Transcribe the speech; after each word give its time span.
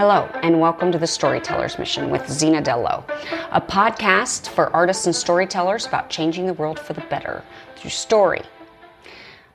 Hello, 0.00 0.30
and 0.42 0.58
welcome 0.58 0.90
to 0.92 0.98
the 0.98 1.06
Storyteller's 1.06 1.78
Mission 1.78 2.08
with 2.08 2.26
Zena 2.26 2.62
Dell 2.62 2.80
Lowe, 2.80 3.04
a 3.52 3.60
podcast 3.60 4.48
for 4.48 4.74
artists 4.74 5.04
and 5.04 5.14
storytellers 5.14 5.84
about 5.84 6.08
changing 6.08 6.46
the 6.46 6.54
world 6.54 6.80
for 6.80 6.94
the 6.94 7.02
better 7.02 7.44
through 7.76 7.90
story. 7.90 8.40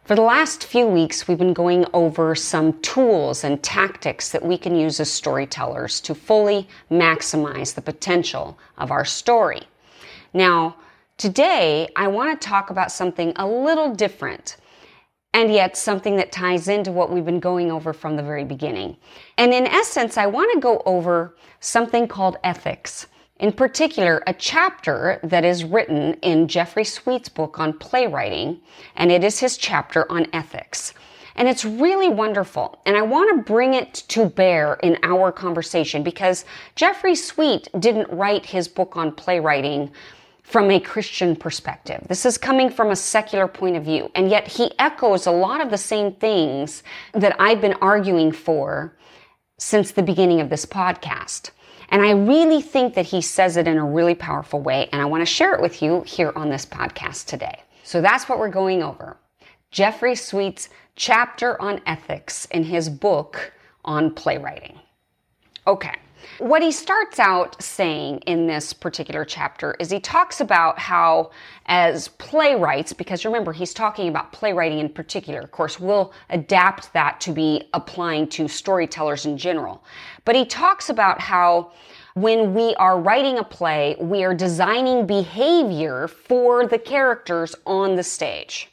For 0.04 0.14
the 0.14 0.22
last 0.22 0.66
few 0.66 0.86
weeks, 0.86 1.28
we've 1.28 1.40
been 1.40 1.52
going 1.52 1.88
over 1.94 2.36
some 2.36 2.80
tools 2.82 3.44
and 3.44 3.64
tactics 3.64 4.30
that 4.30 4.46
we 4.46 4.56
can 4.56 4.76
use 4.76 5.00
as 5.00 5.12
storytellers 5.12 6.00
to 6.02 6.14
fully 6.14 6.70
maximize 6.92 7.74
the 7.74 7.82
potential 7.82 8.60
of 8.78 8.92
our 8.92 9.04
story. 9.04 9.64
Now, 10.32 10.76
today 11.18 11.90
I 11.96 12.08
want 12.08 12.40
to 12.40 12.48
talk 12.48 12.70
about 12.70 12.92
something 12.92 13.34
a 13.38 13.48
little 13.48 13.96
different 13.96 14.58
and 15.36 15.54
yet 15.54 15.76
something 15.76 16.16
that 16.16 16.32
ties 16.32 16.70
into 16.70 16.94
what 16.94 17.12
we've 17.12 17.26
been 17.26 17.42
going 17.42 17.70
over 17.70 17.92
from 17.92 18.16
the 18.16 18.24
very 18.24 18.46
beginning. 18.46 18.96
And 19.38 19.54
in 19.54 19.68
essence, 19.68 20.18
I 20.18 20.28
want 20.28 20.50
to 20.54 20.62
go 20.62 20.82
over 20.86 21.36
something 21.60 22.08
called 22.08 22.38
ethics. 22.46 23.08
In 23.42 23.52
particular, 23.52 24.24
a 24.28 24.34
chapter 24.34 25.20
that 25.24 25.44
is 25.44 25.66
written 25.66 26.14
in 26.22 26.48
Jeffrey 26.48 26.86
Sweet's 26.86 27.28
book 27.28 27.60
on 27.60 27.78
playwriting, 27.78 28.62
and 28.96 29.12
it 29.12 29.26
is 29.26 29.38
his 29.38 29.58
chapter 29.58 30.10
on 30.10 30.26
ethics. 30.32 30.94
And 31.36 31.50
it's 31.50 31.66
really 31.66 32.08
wonderful. 32.08 32.80
And 32.86 32.96
I 32.96 33.02
want 33.02 33.36
to 33.36 33.44
bring 33.44 33.74
it 33.74 33.94
to 34.08 34.28
bear 34.28 34.76
in 34.76 34.98
our 35.04 35.34
conversation 35.34 36.02
because 36.02 36.46
Jeffrey 36.76 37.14
Sweet 37.14 37.68
didn't 37.78 38.10
write 38.10 38.46
his 38.46 38.70
book 38.70 38.96
on 38.96 39.12
playwriting 39.12 39.92
from 40.46 40.70
a 40.70 40.80
Christian 40.80 41.36
perspective. 41.36 42.06
This 42.08 42.24
is 42.24 42.38
coming 42.38 42.70
from 42.70 42.92
a 42.92 42.96
secular 42.96 43.48
point 43.48 43.76
of 43.76 43.84
view. 43.84 44.12
And 44.14 44.30
yet 44.30 44.48
he 44.48 44.72
echoes 44.78 45.26
a 45.26 45.32
lot 45.32 45.60
of 45.60 45.72
the 45.72 45.78
same 45.78 46.14
things 46.14 46.84
that 47.14 47.36
I've 47.40 47.62
been 47.62 47.74
arguing 47.82 48.32
for 48.32 48.96
since 49.58 49.92
the 49.92 50.04
beginning 50.04 50.42
of 50.42 50.52
this 50.52 50.64
podcast. 50.64 51.50
And 51.90 52.04
I 52.04 52.12
really 52.12 52.62
think 52.62 52.94
that 52.94 53.08
he 53.08 53.22
says 53.22 53.58
it 53.58 53.68
in 53.68 53.78
a 53.78 53.86
really 53.86 54.14
powerful 54.14 54.62
way. 54.62 54.88
And 54.92 55.02
I 55.02 55.06
want 55.06 55.22
to 55.22 55.26
share 55.26 55.56
it 55.56 55.62
with 55.62 55.82
you 55.82 56.04
here 56.06 56.32
on 56.36 56.50
this 56.50 56.66
podcast 56.66 57.26
today. 57.26 57.64
So 57.84 58.00
that's 58.00 58.30
what 58.30 58.38
we're 58.38 58.50
going 58.50 58.84
over. 58.84 59.18
Jeffrey 59.72 60.16
Sweet's 60.16 60.70
chapter 60.96 61.60
on 61.60 61.82
ethics 61.88 62.46
in 62.52 62.64
his 62.64 62.88
book 62.88 63.52
on 63.84 64.14
playwriting. 64.14 64.80
Okay. 65.66 65.96
What 66.40 66.62
he 66.62 66.72
starts 66.72 67.20
out 67.20 67.62
saying 67.62 68.20
in 68.26 68.48
this 68.48 68.74
particular 68.74 69.26
chapter 69.26 69.76
is 69.80 69.90
he 69.90 70.00
talks 70.00 70.42
about 70.42 70.80
how, 70.80 71.32
as 71.66 72.08
playwrights, 72.08 72.94
because 72.94 73.26
remember, 73.26 73.54
he's 73.54 73.74
talking 73.74 74.10
about 74.10 74.32
playwriting 74.32 74.80
in 74.80 74.90
particular. 74.90 75.40
Of 75.42 75.52
course, 75.52 75.80
we'll 75.80 76.14
adapt 76.30 76.92
that 76.94 77.20
to 77.22 77.32
be 77.32 77.64
applying 77.74 78.28
to 78.30 78.48
storytellers 78.48 79.26
in 79.26 79.38
general. 79.38 79.84
But 80.24 80.36
he 80.36 80.46
talks 80.46 80.90
about 80.90 81.20
how 81.20 81.72
when 82.16 82.54
we 82.54 82.76
are 82.76 83.00
writing 83.00 83.40
a 83.40 83.44
play, 83.44 83.96
we 84.00 84.24
are 84.24 84.34
designing 84.34 85.06
behavior 85.06 86.08
for 86.08 86.66
the 86.66 86.80
characters 86.80 87.56
on 87.66 87.96
the 87.96 88.04
stage. 88.04 88.70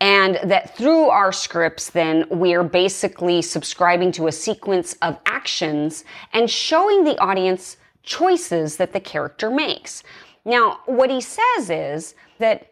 And 0.00 0.38
that 0.44 0.76
through 0.76 1.08
our 1.08 1.32
scripts, 1.32 1.90
then 1.90 2.26
we're 2.30 2.64
basically 2.64 3.40
subscribing 3.42 4.12
to 4.12 4.26
a 4.26 4.32
sequence 4.32 4.94
of 5.02 5.18
actions 5.26 6.04
and 6.32 6.50
showing 6.50 7.04
the 7.04 7.18
audience 7.18 7.76
choices 8.02 8.76
that 8.76 8.92
the 8.92 9.00
character 9.00 9.50
makes. 9.50 10.02
Now, 10.44 10.80
what 10.86 11.10
he 11.10 11.20
says 11.20 11.70
is 11.70 12.14
that 12.38 12.70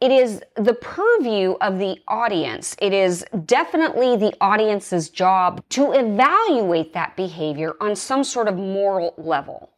it 0.00 0.12
is 0.12 0.42
the 0.54 0.74
purview 0.74 1.52
of 1.60 1.78
the 1.78 1.98
audience. 2.06 2.76
It 2.80 2.92
is 2.92 3.24
definitely 3.46 4.16
the 4.16 4.32
audience's 4.40 5.08
job 5.08 5.62
to 5.70 5.92
evaluate 5.92 6.92
that 6.92 7.16
behavior 7.16 7.74
on 7.80 7.96
some 7.96 8.22
sort 8.22 8.46
of 8.46 8.56
moral 8.56 9.14
level. 9.16 9.70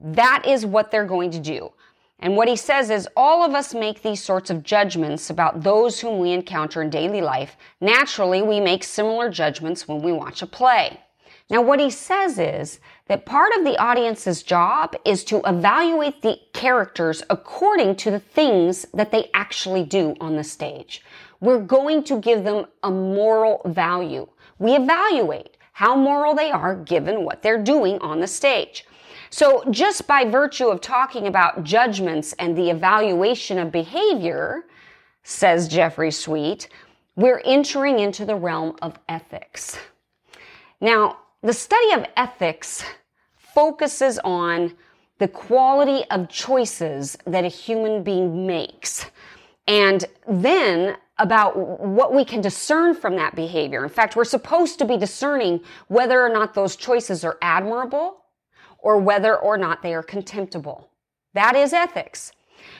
That 0.00 0.44
is 0.46 0.64
what 0.64 0.90
they're 0.90 1.04
going 1.04 1.32
to 1.32 1.40
do. 1.40 1.72
And 2.20 2.36
what 2.36 2.48
he 2.48 2.56
says 2.56 2.90
is 2.90 3.08
all 3.16 3.42
of 3.42 3.54
us 3.54 3.74
make 3.74 4.02
these 4.02 4.22
sorts 4.22 4.50
of 4.50 4.62
judgments 4.62 5.30
about 5.30 5.62
those 5.62 6.00
whom 6.00 6.18
we 6.18 6.32
encounter 6.32 6.82
in 6.82 6.90
daily 6.90 7.22
life. 7.22 7.56
Naturally, 7.80 8.42
we 8.42 8.60
make 8.60 8.84
similar 8.84 9.30
judgments 9.30 9.88
when 9.88 10.02
we 10.02 10.12
watch 10.12 10.42
a 10.42 10.46
play. 10.46 11.00
Now, 11.48 11.62
what 11.62 11.80
he 11.80 11.90
says 11.90 12.38
is 12.38 12.78
that 13.08 13.26
part 13.26 13.52
of 13.56 13.64
the 13.64 13.76
audience's 13.78 14.42
job 14.42 14.94
is 15.04 15.24
to 15.24 15.40
evaluate 15.46 16.22
the 16.22 16.38
characters 16.52 17.22
according 17.28 17.96
to 17.96 18.10
the 18.10 18.20
things 18.20 18.86
that 18.94 19.10
they 19.10 19.30
actually 19.34 19.82
do 19.82 20.14
on 20.20 20.36
the 20.36 20.44
stage. 20.44 21.02
We're 21.40 21.58
going 21.58 22.04
to 22.04 22.20
give 22.20 22.44
them 22.44 22.66
a 22.84 22.90
moral 22.90 23.62
value. 23.64 24.28
We 24.58 24.76
evaluate 24.76 25.56
how 25.72 25.96
moral 25.96 26.34
they 26.34 26.50
are 26.50 26.76
given 26.76 27.24
what 27.24 27.42
they're 27.42 27.62
doing 27.62 27.98
on 28.00 28.20
the 28.20 28.28
stage. 28.28 28.84
So 29.30 29.64
just 29.70 30.08
by 30.08 30.24
virtue 30.24 30.66
of 30.66 30.80
talking 30.80 31.28
about 31.28 31.62
judgments 31.62 32.34
and 32.38 32.56
the 32.56 32.70
evaluation 32.70 33.58
of 33.58 33.70
behavior, 33.70 34.64
says 35.22 35.68
Jeffrey 35.68 36.10
Sweet, 36.10 36.68
we're 37.14 37.40
entering 37.44 38.00
into 38.00 38.24
the 38.24 38.34
realm 38.34 38.76
of 38.82 38.98
ethics. 39.08 39.78
Now, 40.80 41.18
the 41.42 41.52
study 41.52 41.92
of 41.92 42.06
ethics 42.16 42.84
focuses 43.36 44.18
on 44.24 44.74
the 45.18 45.28
quality 45.28 46.04
of 46.10 46.28
choices 46.28 47.16
that 47.26 47.44
a 47.44 47.48
human 47.48 48.02
being 48.02 48.46
makes. 48.46 49.06
And 49.68 50.04
then 50.26 50.96
about 51.18 51.56
what 51.56 52.14
we 52.14 52.24
can 52.24 52.40
discern 52.40 52.94
from 52.94 53.14
that 53.16 53.36
behavior. 53.36 53.84
In 53.84 53.90
fact, 53.90 54.16
we're 54.16 54.24
supposed 54.24 54.78
to 54.78 54.86
be 54.86 54.96
discerning 54.96 55.60
whether 55.88 56.24
or 56.24 56.30
not 56.30 56.54
those 56.54 56.74
choices 56.74 57.24
are 57.24 57.36
admirable 57.42 58.19
or 58.82 58.98
whether 58.98 59.36
or 59.36 59.56
not 59.56 59.82
they 59.82 59.94
are 59.94 60.02
contemptible. 60.02 60.88
That 61.34 61.56
is 61.56 61.72
ethics. 61.72 62.32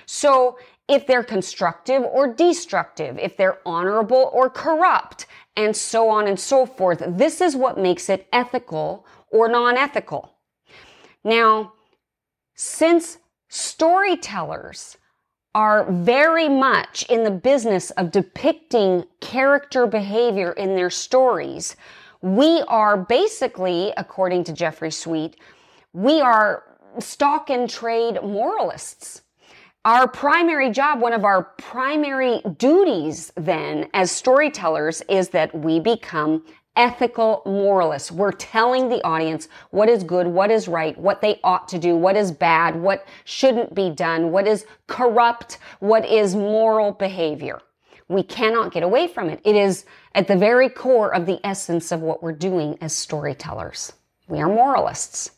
So 0.06 0.58
if 0.88 1.06
they're 1.06 1.22
constructive 1.22 2.02
or 2.02 2.34
destructive, 2.34 3.18
if 3.18 3.36
they're 3.36 3.58
honorable 3.64 4.30
or 4.32 4.50
corrupt, 4.50 5.26
and 5.56 5.76
so 5.76 6.08
on 6.08 6.26
and 6.26 6.38
so 6.38 6.66
forth, 6.66 7.02
this 7.06 7.40
is 7.40 7.54
what 7.56 7.78
makes 7.78 8.08
it 8.08 8.26
ethical 8.32 9.06
or 9.30 9.48
non-ethical. 9.48 10.32
Now, 11.22 11.74
since 12.54 13.18
storytellers 13.48 14.96
are 15.54 15.90
very 15.90 16.48
much 16.48 17.04
in 17.08 17.24
the 17.24 17.30
business 17.30 17.90
of 17.92 18.10
depicting 18.10 19.04
character 19.20 19.86
behavior 19.86 20.52
in 20.52 20.76
their 20.76 20.90
stories, 20.90 21.76
we 22.22 22.62
are 22.68 22.96
basically, 22.96 23.92
according 23.96 24.44
to 24.44 24.52
Jeffrey 24.52 24.90
Sweet, 24.90 25.36
we 25.92 26.20
are 26.20 26.64
stock 26.98 27.50
and 27.50 27.68
trade 27.68 28.18
moralists. 28.22 29.22
Our 29.84 30.06
primary 30.06 30.70
job, 30.70 31.00
one 31.00 31.14
of 31.14 31.24
our 31.24 31.42
primary 31.42 32.42
duties 32.58 33.32
then 33.36 33.88
as 33.94 34.10
storytellers 34.10 35.02
is 35.08 35.30
that 35.30 35.54
we 35.54 35.80
become 35.80 36.44
ethical 36.76 37.42
moralists. 37.46 38.12
We're 38.12 38.32
telling 38.32 38.88
the 38.88 39.02
audience 39.04 39.48
what 39.70 39.88
is 39.88 40.04
good, 40.04 40.26
what 40.26 40.50
is 40.50 40.68
right, 40.68 40.96
what 40.98 41.20
they 41.20 41.40
ought 41.42 41.66
to 41.68 41.78
do, 41.78 41.96
what 41.96 42.16
is 42.16 42.30
bad, 42.30 42.76
what 42.76 43.06
shouldn't 43.24 43.74
be 43.74 43.90
done, 43.90 44.30
what 44.30 44.46
is 44.46 44.66
corrupt, 44.86 45.58
what 45.80 46.06
is 46.06 46.36
moral 46.36 46.92
behavior. 46.92 47.60
We 48.08 48.22
cannot 48.22 48.72
get 48.72 48.82
away 48.82 49.08
from 49.08 49.30
it. 49.30 49.40
It 49.44 49.56
is 49.56 49.84
at 50.14 50.28
the 50.28 50.36
very 50.36 50.68
core 50.68 51.14
of 51.14 51.26
the 51.26 51.40
essence 51.44 51.90
of 51.90 52.00
what 52.00 52.22
we're 52.22 52.32
doing 52.32 52.76
as 52.80 52.92
storytellers. 52.92 53.92
We 54.28 54.40
are 54.40 54.48
moralists. 54.48 55.32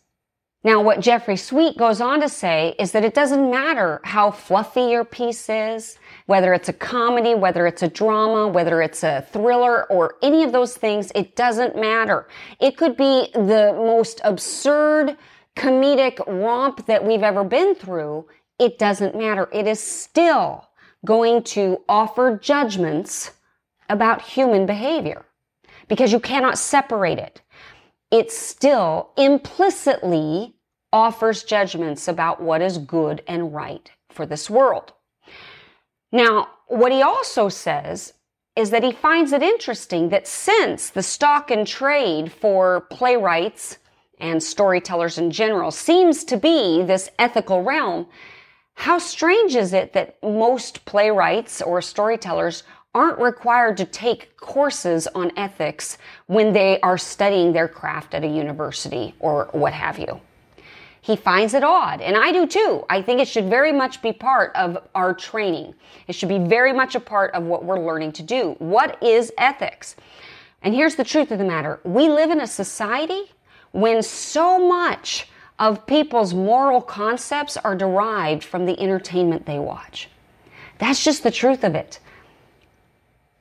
Now, 0.64 0.80
what 0.80 1.00
Jeffrey 1.00 1.36
Sweet 1.36 1.76
goes 1.76 2.00
on 2.00 2.20
to 2.20 2.28
say 2.28 2.76
is 2.78 2.92
that 2.92 3.04
it 3.04 3.14
doesn't 3.14 3.50
matter 3.50 4.00
how 4.04 4.30
fluffy 4.30 4.82
your 4.82 5.04
piece 5.04 5.48
is, 5.48 5.98
whether 6.26 6.54
it's 6.54 6.68
a 6.68 6.72
comedy, 6.72 7.34
whether 7.34 7.66
it's 7.66 7.82
a 7.82 7.88
drama, 7.88 8.46
whether 8.46 8.80
it's 8.80 9.02
a 9.02 9.26
thriller, 9.32 9.90
or 9.90 10.14
any 10.22 10.44
of 10.44 10.52
those 10.52 10.76
things, 10.76 11.10
it 11.16 11.34
doesn't 11.34 11.74
matter. 11.74 12.28
It 12.60 12.76
could 12.76 12.96
be 12.96 13.28
the 13.34 13.74
most 13.76 14.20
absurd 14.22 15.16
comedic 15.56 16.24
romp 16.28 16.86
that 16.86 17.04
we've 17.04 17.24
ever 17.24 17.42
been 17.42 17.74
through. 17.74 18.26
It 18.60 18.78
doesn't 18.78 19.16
matter. 19.16 19.48
It 19.52 19.66
is 19.66 19.80
still 19.80 20.68
going 21.04 21.42
to 21.42 21.82
offer 21.88 22.38
judgments 22.40 23.32
about 23.88 24.22
human 24.22 24.66
behavior 24.66 25.24
because 25.88 26.12
you 26.12 26.20
cannot 26.20 26.56
separate 26.56 27.18
it 27.18 27.42
it 28.12 28.30
still 28.30 29.10
implicitly 29.16 30.54
offers 30.92 31.42
judgments 31.42 32.06
about 32.06 32.42
what 32.42 32.60
is 32.60 32.76
good 32.76 33.22
and 33.26 33.54
right 33.54 33.90
for 34.10 34.26
this 34.26 34.50
world. 34.50 34.92
Now, 36.12 36.50
what 36.68 36.92
he 36.92 37.00
also 37.00 37.48
says 37.48 38.12
is 38.54 38.68
that 38.70 38.84
he 38.84 38.92
finds 38.92 39.32
it 39.32 39.42
interesting 39.42 40.10
that 40.10 40.28
since 40.28 40.90
the 40.90 41.02
stock 41.02 41.50
and 41.50 41.66
trade 41.66 42.30
for 42.30 42.82
playwrights 42.90 43.78
and 44.18 44.42
storytellers 44.42 45.16
in 45.16 45.30
general 45.30 45.70
seems 45.70 46.22
to 46.24 46.36
be 46.36 46.82
this 46.82 47.08
ethical 47.18 47.62
realm, 47.62 48.06
how 48.74 48.98
strange 48.98 49.56
is 49.56 49.72
it 49.72 49.94
that 49.94 50.22
most 50.22 50.84
playwrights 50.84 51.62
or 51.62 51.80
storytellers 51.80 52.62
aren't 52.94 53.18
required 53.18 53.76
to 53.78 53.84
take 53.84 54.36
courses 54.36 55.06
on 55.14 55.32
ethics 55.36 55.98
when 56.26 56.52
they 56.52 56.78
are 56.80 56.98
studying 56.98 57.52
their 57.52 57.68
craft 57.68 58.14
at 58.14 58.24
a 58.24 58.26
university 58.26 59.14
or 59.18 59.48
what 59.52 59.72
have 59.72 59.98
you. 59.98 60.20
He 61.00 61.16
finds 61.16 61.54
it 61.54 61.64
odd, 61.64 62.00
and 62.00 62.16
I 62.16 62.30
do 62.30 62.46
too. 62.46 62.84
I 62.88 63.02
think 63.02 63.20
it 63.20 63.26
should 63.26 63.50
very 63.50 63.72
much 63.72 64.00
be 64.02 64.12
part 64.12 64.54
of 64.54 64.78
our 64.94 65.12
training. 65.12 65.74
It 66.06 66.14
should 66.14 66.28
be 66.28 66.38
very 66.38 66.72
much 66.72 66.94
a 66.94 67.00
part 67.00 67.34
of 67.34 67.42
what 67.42 67.64
we're 67.64 67.84
learning 67.84 68.12
to 68.12 68.22
do. 68.22 68.54
What 68.58 69.02
is 69.02 69.32
ethics? 69.36 69.96
And 70.62 70.74
here's 70.74 70.94
the 70.94 71.02
truth 71.02 71.32
of 71.32 71.38
the 71.38 71.44
matter. 71.44 71.80
We 71.82 72.08
live 72.08 72.30
in 72.30 72.40
a 72.40 72.46
society 72.46 73.32
when 73.72 74.00
so 74.02 74.68
much 74.68 75.26
of 75.58 75.86
people's 75.86 76.34
moral 76.34 76.80
concepts 76.80 77.56
are 77.56 77.74
derived 77.74 78.44
from 78.44 78.64
the 78.64 78.78
entertainment 78.78 79.44
they 79.44 79.58
watch. 79.58 80.08
That's 80.78 81.02
just 81.02 81.24
the 81.24 81.30
truth 81.30 81.64
of 81.64 81.74
it. 81.74 81.98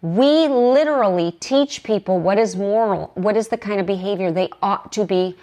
We 0.02 0.48
literally 0.48 1.34
teach 1.40 1.84
people 1.84 2.20
what 2.20 2.40
is 2.40 2.56
moral, 2.56 3.12
what 3.14 3.38
is 3.38 3.50
the 3.50 3.58
kind 3.58 3.80
of 3.80 3.86
behavior 3.86 4.32
they 4.32 4.50
ought 4.62 4.92
to 4.94 5.06
be 5.06 5.38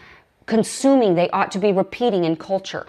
consuming, 0.46 1.14
they 1.14 1.31
ought 1.31 1.52
to 1.52 1.58
be 1.58 1.72
repeating 1.72 2.25
in 2.25 2.37
culture. 2.37 2.87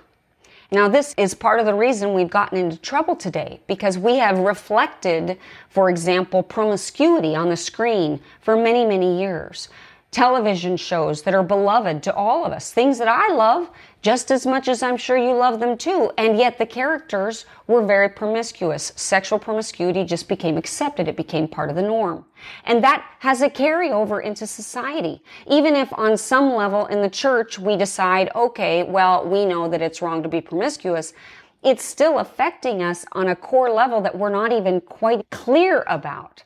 Now, 0.72 0.88
this 0.88 1.14
is 1.18 1.34
part 1.34 1.60
of 1.60 1.66
the 1.66 1.74
reason 1.74 2.14
we've 2.14 2.30
gotten 2.30 2.58
into 2.58 2.78
trouble 2.78 3.16
today 3.16 3.60
because 3.68 3.98
we 3.98 4.18
have 4.18 4.38
reflected, 4.40 5.38
for 5.70 5.90
example, 5.90 6.44
promiscuity 6.44 7.36
on 7.36 7.50
the 7.50 7.58
screen 7.58 8.20
for 8.42 8.56
many, 8.56 8.86
many 8.86 9.20
years 9.20 9.70
television 10.12 10.76
shows 10.76 11.22
that 11.22 11.36
are 11.36 11.44
beloved 11.44 12.02
to 12.04 12.14
all 12.14 12.46
of 12.46 12.52
us, 12.52 12.72
things 12.72 12.98
that 12.98 13.08
I 13.08 13.32
love 13.34 13.70
just 14.02 14.32
as 14.32 14.46
much 14.46 14.68
as 14.68 14.82
I'm 14.82 14.98
sure 14.98 15.18
you 15.18 15.34
love 15.34 15.60
them 15.60 15.78
too. 15.78 16.12
And 16.18 16.38
yet 16.38 16.58
the 16.58 16.66
characters 16.66 17.46
were 17.68 17.86
very 17.86 18.10
promiscuous. 18.10 18.94
Sexual 18.96 19.40
promiscuity 19.40 20.06
just 20.06 20.30
became 20.30 20.58
accepted. 20.58 21.08
It 21.08 21.18
became 21.18 21.48
part 21.48 21.70
of 21.70 21.76
the 21.76 21.82
norm. 21.82 22.26
And 22.66 22.84
that 22.84 23.06
has 23.20 23.42
a 23.42 23.50
carryover 23.50 24.24
into 24.24 24.48
society. 24.48 25.22
Even 25.48 25.76
if 25.76 25.92
on 25.94 26.18
some 26.18 26.54
level 26.54 26.86
in 26.88 27.02
the 27.02 27.10
church 27.10 27.60
we 27.60 27.76
decide, 27.76 28.30
okay, 28.36 28.84
well, 28.84 29.28
we 29.28 29.46
know 29.46 29.68
that 29.68 29.82
it's 29.82 30.02
wrong 30.02 30.24
to 30.24 30.30
be 30.30 30.42
promiscuous, 30.42 31.14
it's 31.62 31.84
still 31.84 32.20
affecting 32.20 32.82
us 32.82 33.06
on 33.12 33.28
a 33.28 33.36
core 33.36 33.70
level 33.70 34.00
that 34.02 34.18
we're 34.18 34.30
not 34.30 34.54
even 34.54 34.80
quite 34.80 35.30
clear 35.30 35.84
about. 35.88 36.44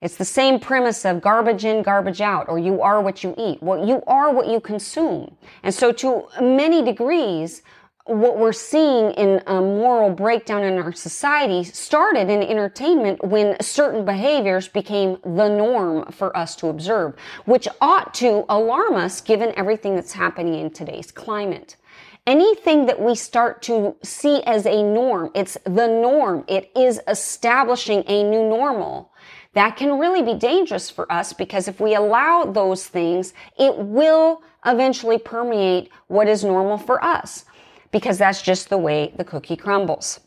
It's 0.00 0.16
the 0.16 0.24
same 0.24 0.60
premise 0.60 1.04
of 1.04 1.20
garbage 1.20 1.64
in, 1.64 1.82
garbage 1.82 2.20
out, 2.20 2.48
or 2.48 2.58
you 2.58 2.80
are 2.82 3.02
what 3.02 3.24
you 3.24 3.34
eat. 3.36 3.60
Well, 3.60 3.86
you 3.86 4.02
are 4.06 4.32
what 4.32 4.46
you 4.46 4.60
consume. 4.60 5.36
And 5.64 5.74
so 5.74 5.90
to 5.92 6.28
many 6.40 6.84
degrees, 6.84 7.62
what 8.08 8.38
we're 8.38 8.52
seeing 8.52 9.10
in 9.12 9.42
a 9.48 9.60
moral 9.60 10.10
breakdown 10.10 10.62
in 10.62 10.78
our 10.78 10.92
society 10.92 11.64
started 11.64 12.30
in 12.30 12.42
entertainment 12.42 13.24
when 13.24 13.60
certain 13.60 14.04
behaviors 14.04 14.68
became 14.68 15.18
the 15.24 15.48
norm 15.48 16.10
for 16.12 16.34
us 16.34 16.54
to 16.56 16.68
observe, 16.68 17.14
which 17.44 17.66
ought 17.80 18.14
to 18.14 18.44
alarm 18.48 18.94
us 18.94 19.20
given 19.20 19.52
everything 19.56 19.96
that's 19.96 20.12
happening 20.12 20.54
in 20.54 20.70
today's 20.70 21.10
climate. 21.10 21.76
Anything 22.24 22.86
that 22.86 23.00
we 23.00 23.14
start 23.14 23.62
to 23.62 23.96
see 24.02 24.42
as 24.44 24.64
a 24.64 24.82
norm, 24.82 25.30
it's 25.34 25.58
the 25.64 25.88
norm. 25.88 26.44
It 26.46 26.70
is 26.76 27.00
establishing 27.08 28.04
a 28.06 28.22
new 28.22 28.48
normal 28.48 29.10
that 29.54 29.76
can 29.76 29.98
really 29.98 30.22
be 30.22 30.34
dangerous 30.34 30.90
for 30.90 31.10
us 31.10 31.32
because 31.32 31.68
if 31.68 31.80
we 31.80 31.94
allow 31.94 32.44
those 32.44 32.86
things, 32.86 33.32
it 33.58 33.76
will 33.76 34.42
eventually 34.66 35.18
permeate 35.18 35.90
what 36.08 36.28
is 36.28 36.44
normal 36.44 36.78
for 36.78 37.02
us 37.02 37.44
because 37.90 38.18
that's 38.18 38.42
just 38.42 38.68
the 38.68 38.78
way 38.78 39.12
the 39.16 39.24
cookie 39.24 39.56
crumbles. 39.56 40.20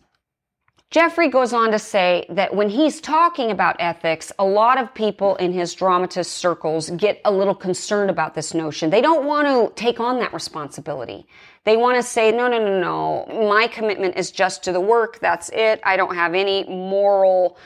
Jeffrey 0.89 1.29
goes 1.29 1.53
on 1.53 1.71
to 1.71 1.79
say 1.79 2.25
that 2.27 2.53
when 2.53 2.68
he's 2.68 3.00
talking 3.00 3.50
about 3.50 3.77
ethics, 3.79 4.29
a 4.38 4.44
lot 4.44 4.77
of 4.77 4.94
people 4.94 5.38
in 5.38 5.53
his 5.53 5.74
dramatist 5.74 6.33
circles 6.33 6.89
get 6.89 7.21
a 7.24 7.31
little 7.31 7.56
concerned 7.56 8.09
about 8.09 8.33
this 8.33 8.53
notion. 8.53 8.89
They 8.89 9.00
don't 9.00 9.25
want 9.25 9.47
to 9.47 9.81
take 9.81 10.01
on 10.01 10.19
that 10.19 10.33
responsibility. 10.33 11.25
They 11.63 11.77
want 11.77 11.95
to 11.95 12.03
say, 12.03 12.33
no, 12.33 12.50
no, 12.50 12.59
no, 12.59 12.81
no, 12.81 13.47
my 13.47 13.67
commitment 13.67 14.17
is 14.17 14.31
just 14.31 14.63
to 14.63 14.74
the 14.74 14.81
work. 14.81 15.19
That's 15.21 15.50
it. 15.53 15.79
I 15.85 15.95
don't 15.95 16.13
have 16.13 16.33
any 16.33 16.65
moral 16.65 17.57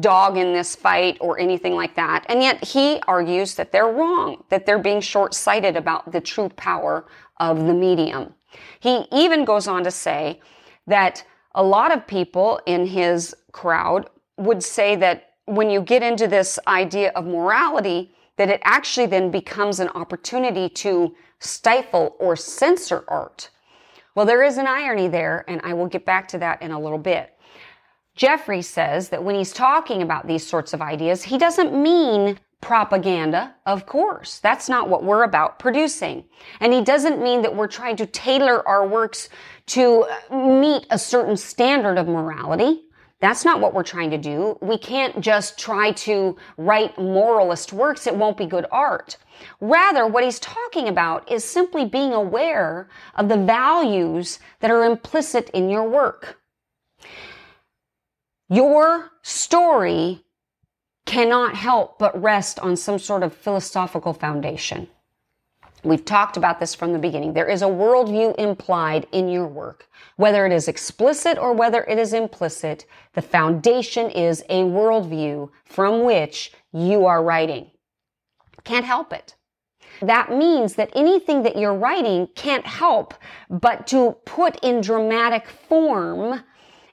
dog 0.00 0.36
in 0.36 0.52
this 0.52 0.76
fight 0.76 1.16
or 1.20 1.38
anything 1.38 1.74
like 1.74 1.94
that. 1.96 2.26
And 2.28 2.42
yet 2.42 2.62
he 2.62 3.00
argues 3.08 3.54
that 3.54 3.72
they're 3.72 3.88
wrong, 3.88 4.44
that 4.50 4.66
they're 4.66 4.78
being 4.78 5.00
short 5.00 5.34
sighted 5.34 5.76
about 5.76 6.12
the 6.12 6.20
true 6.20 6.50
power 6.50 7.06
of 7.38 7.66
the 7.66 7.74
medium. 7.74 8.34
He 8.80 9.06
even 9.10 9.44
goes 9.44 9.66
on 9.66 9.84
to 9.84 9.90
say 9.90 10.40
that 10.86 11.24
a 11.54 11.62
lot 11.62 11.92
of 11.92 12.06
people 12.06 12.60
in 12.66 12.86
his 12.86 13.34
crowd 13.52 14.08
would 14.36 14.62
say 14.62 14.96
that 14.96 15.34
when 15.46 15.70
you 15.70 15.80
get 15.80 16.02
into 16.02 16.28
this 16.28 16.58
idea 16.66 17.10
of 17.14 17.26
morality, 17.26 18.14
that 18.36 18.48
it 18.48 18.60
actually 18.64 19.06
then 19.06 19.30
becomes 19.30 19.80
an 19.80 19.88
opportunity 19.88 20.68
to 20.68 21.14
stifle 21.40 22.16
or 22.18 22.36
censor 22.36 23.04
art. 23.08 23.50
Well, 24.14 24.26
there 24.26 24.42
is 24.42 24.58
an 24.58 24.66
irony 24.66 25.08
there, 25.08 25.44
and 25.48 25.60
I 25.64 25.72
will 25.72 25.86
get 25.86 26.04
back 26.04 26.28
to 26.28 26.38
that 26.38 26.60
in 26.62 26.70
a 26.70 26.80
little 26.80 26.98
bit. 26.98 27.36
Jeffrey 28.20 28.60
says 28.60 29.08
that 29.08 29.24
when 29.24 29.34
he's 29.34 29.50
talking 29.50 30.02
about 30.02 30.26
these 30.26 30.46
sorts 30.46 30.74
of 30.74 30.82
ideas, 30.82 31.22
he 31.22 31.38
doesn't 31.38 31.72
mean 31.72 32.38
propaganda, 32.60 33.54
of 33.64 33.86
course. 33.86 34.40
That's 34.40 34.68
not 34.68 34.90
what 34.90 35.02
we're 35.02 35.22
about 35.22 35.58
producing. 35.58 36.24
And 36.60 36.70
he 36.70 36.82
doesn't 36.84 37.22
mean 37.22 37.40
that 37.40 37.56
we're 37.56 37.66
trying 37.66 37.96
to 37.96 38.04
tailor 38.04 38.68
our 38.68 38.86
works 38.86 39.30
to 39.68 40.06
uh, 40.30 40.36
meet 40.36 40.86
a 40.90 40.98
certain 40.98 41.34
standard 41.34 41.96
of 41.96 42.08
morality. 42.08 42.82
That's 43.20 43.46
not 43.46 43.58
what 43.58 43.72
we're 43.72 43.84
trying 43.84 44.10
to 44.10 44.18
do. 44.18 44.58
We 44.60 44.76
can't 44.76 45.22
just 45.22 45.58
try 45.58 45.92
to 45.92 46.36
write 46.58 46.98
moralist 46.98 47.72
works. 47.72 48.06
It 48.06 48.16
won't 48.16 48.36
be 48.36 48.44
good 48.44 48.66
art. 48.70 49.16
Rather, 49.62 50.06
what 50.06 50.24
he's 50.24 50.40
talking 50.40 50.88
about 50.88 51.32
is 51.32 51.42
simply 51.42 51.86
being 51.86 52.12
aware 52.12 52.90
of 53.14 53.30
the 53.30 53.38
values 53.38 54.40
that 54.58 54.70
are 54.70 54.84
implicit 54.84 55.48
in 55.54 55.70
your 55.70 55.88
work. 55.88 56.36
Your 58.52 59.12
story 59.22 60.24
cannot 61.06 61.54
help 61.54 62.00
but 62.00 62.20
rest 62.20 62.58
on 62.58 62.76
some 62.76 62.98
sort 62.98 63.22
of 63.22 63.32
philosophical 63.32 64.12
foundation. 64.12 64.88
We've 65.84 66.04
talked 66.04 66.36
about 66.36 66.58
this 66.58 66.74
from 66.74 66.92
the 66.92 66.98
beginning. 66.98 67.32
There 67.32 67.48
is 67.48 67.62
a 67.62 67.66
worldview 67.66 68.36
implied 68.38 69.06
in 69.12 69.28
your 69.28 69.46
work. 69.46 69.88
Whether 70.16 70.44
it 70.46 70.52
is 70.52 70.66
explicit 70.66 71.38
or 71.38 71.52
whether 71.52 71.84
it 71.84 71.96
is 71.96 72.12
implicit, 72.12 72.86
the 73.14 73.22
foundation 73.22 74.10
is 74.10 74.42
a 74.48 74.64
worldview 74.64 75.48
from 75.64 76.02
which 76.02 76.52
you 76.72 77.06
are 77.06 77.22
writing. 77.22 77.70
Can't 78.64 78.84
help 78.84 79.12
it. 79.12 79.36
That 80.02 80.32
means 80.32 80.74
that 80.74 80.90
anything 80.94 81.44
that 81.44 81.56
you're 81.56 81.74
writing 81.74 82.26
can't 82.34 82.66
help 82.66 83.14
but 83.48 83.86
to 83.88 84.16
put 84.24 84.58
in 84.64 84.80
dramatic 84.80 85.46
form 85.46 86.42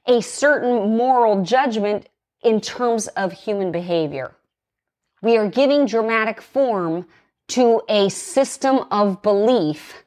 a 0.08 0.22
certain 0.22 0.96
moral 0.98 1.44
judgment 1.44 2.08
in 2.42 2.62
terms 2.62 3.08
of 3.10 3.32
human 3.32 3.72
behavior. 3.72 4.34
We 5.22 5.38
are 5.38 5.50
giving 5.50 5.86
dramatic 5.86 6.42
form 6.42 7.08
to 7.50 7.82
a 7.90 8.10
system 8.10 8.86
of 8.92 9.22
belief 9.22 10.04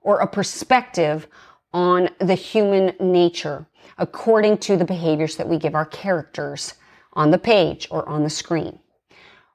or 0.00 0.20
a 0.20 0.26
perspective 0.26 1.28
on 1.72 2.08
the 2.18 2.34
human 2.34 2.94
nature 2.98 3.66
according 3.98 4.58
to 4.58 4.76
the 4.76 4.84
behaviors 4.84 5.36
that 5.36 5.48
we 5.48 5.58
give 5.58 5.74
our 5.74 5.86
characters 5.86 6.74
on 7.12 7.30
the 7.30 7.38
page 7.38 7.86
or 7.90 8.08
on 8.08 8.22
the 8.22 8.30
screen. 8.30 8.78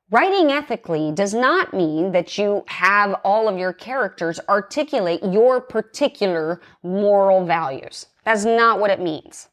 Writing 0.10 0.52
ethically 0.52 1.12
does 1.12 1.34
not 1.34 1.74
mean 1.74 2.14
that 2.14 2.38
you 2.38 2.64
have 2.68 3.20
all 3.26 3.50
of 3.50 3.58
your 3.58 3.74
characters 3.74 4.40
articulate 4.48 5.20
your 5.24 5.60
particular 5.60 6.62
moral 6.82 7.46
values. 7.46 8.06
That's 8.24 8.46
not 8.46 8.80
what 8.80 8.92
it 8.92 9.02
means 9.02 9.50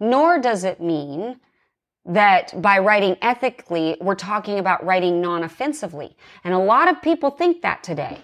nor 0.00 0.38
does 0.38 0.64
it 0.64 0.80
mean 0.80 1.38
that 2.06 2.60
by 2.60 2.78
writing 2.78 3.16
ethically, 3.20 3.96
we're 4.00 4.14
talking 4.14 4.58
about 4.58 4.84
writing 4.84 5.20
non-offensively. 5.20 6.16
And 6.42 6.54
a 6.54 6.58
lot 6.58 6.88
of 6.88 7.02
people 7.02 7.30
think 7.30 7.62
that 7.62 7.82
today. 7.82 8.18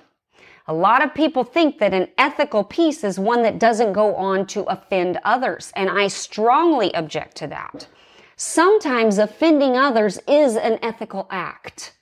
A 0.66 0.74
lot 0.74 1.04
of 1.04 1.14
people 1.14 1.44
think 1.44 1.78
that 1.78 1.94
an 1.94 2.08
ethical 2.18 2.64
piece 2.64 3.04
is 3.04 3.18
one 3.18 3.42
that 3.42 3.60
doesn't 3.60 3.92
go 3.92 4.16
on 4.16 4.46
to 4.48 4.62
offend 4.64 5.20
others. 5.22 5.72
And 5.76 5.88
I 5.88 6.08
strongly 6.08 6.92
object 6.94 7.36
to 7.36 7.46
that. 7.48 7.86
Sometimes 8.36 9.18
offending 9.18 9.76
others 9.76 10.18
is 10.26 10.56
an 10.56 10.78
ethical 10.82 11.28
act. 11.30 11.94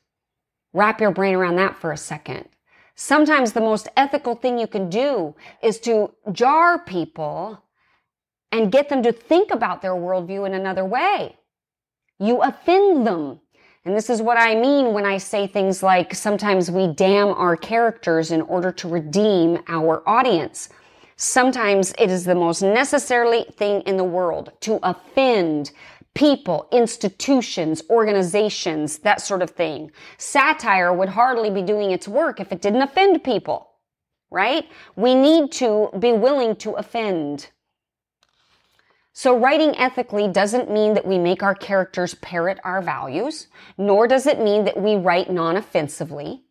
Wrap 0.72 1.00
your 1.00 1.10
brain 1.10 1.34
around 1.34 1.56
that 1.56 1.76
for 1.76 1.92
a 1.92 1.96
second. 1.96 2.48
Sometimes 2.94 3.52
the 3.52 3.60
most 3.60 3.88
ethical 3.96 4.34
thing 4.34 4.58
you 4.58 4.66
can 4.66 4.88
do 4.88 5.34
is 5.62 5.78
to 5.80 6.12
jar 6.32 6.78
people 6.78 7.63
and 8.54 8.70
get 8.70 8.88
them 8.88 9.02
to 9.02 9.12
think 9.12 9.50
about 9.50 9.82
their 9.82 9.94
worldview 9.94 10.46
in 10.46 10.54
another 10.54 10.84
way. 10.84 11.34
You 12.20 12.40
offend 12.40 13.04
them. 13.04 13.40
And 13.84 13.96
this 13.96 14.08
is 14.08 14.22
what 14.22 14.38
I 14.38 14.54
mean 14.54 14.94
when 14.94 15.04
I 15.04 15.18
say 15.18 15.46
things 15.46 15.82
like 15.82 16.14
sometimes 16.14 16.70
we 16.70 16.86
damn 16.86 17.28
our 17.28 17.56
characters 17.56 18.30
in 18.30 18.40
order 18.42 18.70
to 18.72 18.88
redeem 18.88 19.58
our 19.66 20.08
audience. 20.08 20.68
Sometimes 21.16 21.92
it 21.98 22.10
is 22.10 22.24
the 22.24 22.34
most 22.34 22.62
necessary 22.62 23.44
thing 23.56 23.82
in 23.82 23.96
the 23.96 24.04
world 24.04 24.52
to 24.60 24.78
offend 24.84 25.72
people, 26.14 26.68
institutions, 26.70 27.82
organizations, 27.90 28.98
that 28.98 29.20
sort 29.20 29.42
of 29.42 29.50
thing. 29.50 29.90
Satire 30.16 30.92
would 30.92 31.08
hardly 31.08 31.50
be 31.50 31.62
doing 31.62 31.90
its 31.90 32.06
work 32.06 32.38
if 32.38 32.52
it 32.52 32.62
didn't 32.62 32.82
offend 32.82 33.24
people, 33.24 33.68
right? 34.30 34.68
We 34.94 35.16
need 35.16 35.50
to 35.52 35.90
be 35.98 36.12
willing 36.12 36.54
to 36.56 36.74
offend. 36.74 37.50
So 39.14 39.38
writing 39.38 39.74
ethically 39.76 40.28
doesn't 40.28 40.70
mean 40.70 40.92
that 40.92 41.06
we 41.06 41.18
make 41.18 41.42
our 41.42 41.54
characters 41.54 42.14
parrot 42.16 42.58
our 42.64 42.82
values, 42.82 43.46
nor 43.78 44.06
does 44.06 44.26
it 44.26 44.38
mean 44.38 44.64
that 44.64 44.76
we 44.76 44.96
write 44.96 45.30
non-offensively, 45.30 46.42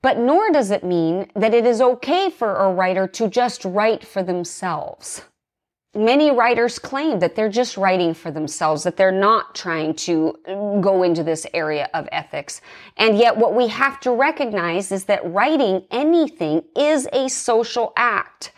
but 0.00 0.18
nor 0.18 0.52
does 0.52 0.70
it 0.70 0.84
mean 0.84 1.30
that 1.34 1.54
it 1.54 1.66
is 1.66 1.80
okay 1.80 2.30
for 2.30 2.54
a 2.54 2.72
writer 2.72 3.08
to 3.08 3.28
just 3.28 3.64
write 3.64 4.06
for 4.06 4.22
themselves 4.22 5.22
many 5.94 6.30
writers 6.30 6.78
claim 6.78 7.20
that 7.20 7.34
they're 7.34 7.48
just 7.48 7.76
writing 7.76 8.14
for 8.14 8.30
themselves, 8.30 8.82
that 8.82 8.96
they're 8.96 9.12
not 9.12 9.54
trying 9.54 9.94
to 9.94 10.36
go 10.80 11.02
into 11.02 11.22
this 11.22 11.46
area 11.54 11.88
of 11.94 12.08
ethics. 12.12 12.60
And 12.96 13.16
yet 13.16 13.36
what 13.36 13.54
we 13.54 13.68
have 13.68 14.00
to 14.00 14.10
recognize 14.10 14.90
is 14.90 15.04
that 15.04 15.30
writing 15.32 15.84
anything 15.90 16.64
is 16.76 17.08
a 17.12 17.28
social 17.28 17.92
act. 17.96 18.52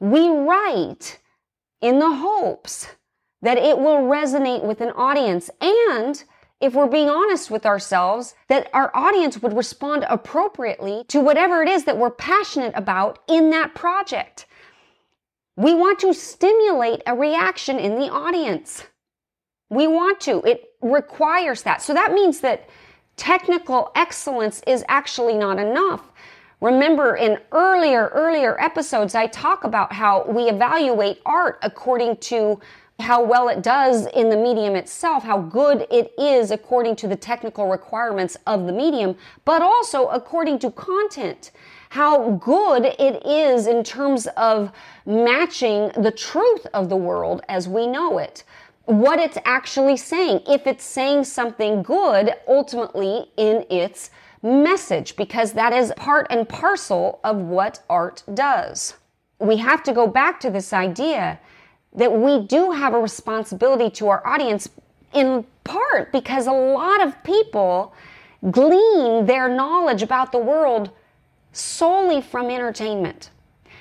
We 0.00 0.28
write 0.28 1.18
in 1.80 1.98
the 1.98 2.14
hopes 2.14 2.88
that 3.42 3.58
it 3.58 3.78
will 3.78 3.98
resonate 3.98 4.64
with 4.64 4.80
an 4.80 4.90
audience 4.90 5.50
and 5.60 6.24
if 6.64 6.72
we're 6.72 6.88
being 6.88 7.10
honest 7.10 7.50
with 7.50 7.66
ourselves, 7.66 8.34
that 8.48 8.70
our 8.72 8.90
audience 8.96 9.42
would 9.42 9.54
respond 9.54 10.06
appropriately 10.08 11.04
to 11.08 11.20
whatever 11.20 11.62
it 11.62 11.68
is 11.68 11.84
that 11.84 11.98
we're 11.98 12.10
passionate 12.10 12.72
about 12.74 13.18
in 13.28 13.50
that 13.50 13.74
project. 13.74 14.46
We 15.56 15.74
want 15.74 15.98
to 16.00 16.14
stimulate 16.14 17.02
a 17.06 17.14
reaction 17.14 17.78
in 17.78 17.98
the 17.98 18.10
audience. 18.10 18.84
We 19.68 19.86
want 19.86 20.20
to. 20.20 20.40
It 20.40 20.70
requires 20.80 21.62
that. 21.64 21.82
So 21.82 21.92
that 21.92 22.12
means 22.12 22.40
that 22.40 22.68
technical 23.16 23.90
excellence 23.94 24.62
is 24.66 24.84
actually 24.88 25.34
not 25.34 25.58
enough. 25.58 26.12
Remember 26.60 27.16
in 27.16 27.38
earlier, 27.52 28.08
earlier 28.14 28.60
episodes, 28.60 29.14
I 29.14 29.26
talk 29.26 29.64
about 29.64 29.92
how 29.92 30.24
we 30.26 30.44
evaluate 30.44 31.20
art 31.26 31.58
according 31.62 32.18
to 32.18 32.60
how 33.00 33.22
well 33.22 33.48
it 33.48 33.62
does 33.62 34.06
in 34.06 34.30
the 34.30 34.36
medium 34.36 34.76
itself, 34.76 35.24
how 35.24 35.38
good 35.38 35.86
it 35.90 36.12
is 36.16 36.50
according 36.50 36.94
to 36.96 37.08
the 37.08 37.16
technical 37.16 37.68
requirements 37.68 38.36
of 38.46 38.66
the 38.66 38.72
medium, 38.72 39.16
but 39.44 39.62
also 39.62 40.06
according 40.08 40.60
to 40.60 40.70
content 40.70 41.50
how 41.90 42.30
good 42.32 42.84
it 42.84 43.24
is 43.26 43.66
in 43.66 43.84
terms 43.84 44.26
of 44.36 44.72
matching 45.06 45.90
the 45.96 46.10
truth 46.10 46.66
of 46.74 46.88
the 46.88 46.96
world 46.96 47.42
as 47.48 47.68
we 47.68 47.86
know 47.86 48.18
it. 48.18 48.44
What 48.86 49.18
it's 49.18 49.38
actually 49.44 49.96
saying. 49.96 50.40
If 50.46 50.66
it's 50.66 50.84
saying 50.84 51.24
something 51.24 51.82
good, 51.82 52.34
ultimately 52.48 53.30
in 53.36 53.64
its 53.70 54.10
message, 54.44 55.16
because 55.16 55.54
that 55.54 55.72
is 55.72 55.92
part 55.96 56.26
and 56.30 56.48
parcel 56.48 57.18
of 57.24 57.38
what 57.38 57.82
art 57.88 58.22
does. 58.34 58.94
We 59.38 59.56
have 59.56 59.82
to 59.84 59.92
go 59.92 60.06
back 60.06 60.38
to 60.40 60.50
this 60.50 60.72
idea 60.72 61.40
that 61.94 62.12
we 62.12 62.46
do 62.46 62.72
have 62.72 62.92
a 62.92 63.00
responsibility 63.00 63.90
to 63.90 64.08
our 64.08 64.24
audience 64.26 64.68
in 65.12 65.44
part 65.64 66.12
because 66.12 66.46
a 66.46 66.52
lot 66.52 67.04
of 67.04 67.22
people 67.24 67.94
glean 68.50 69.26
their 69.26 69.48
knowledge 69.48 70.02
about 70.02 70.30
the 70.30 70.38
world 70.38 70.90
solely 71.52 72.20
from 72.20 72.50
entertainment. 72.50 73.30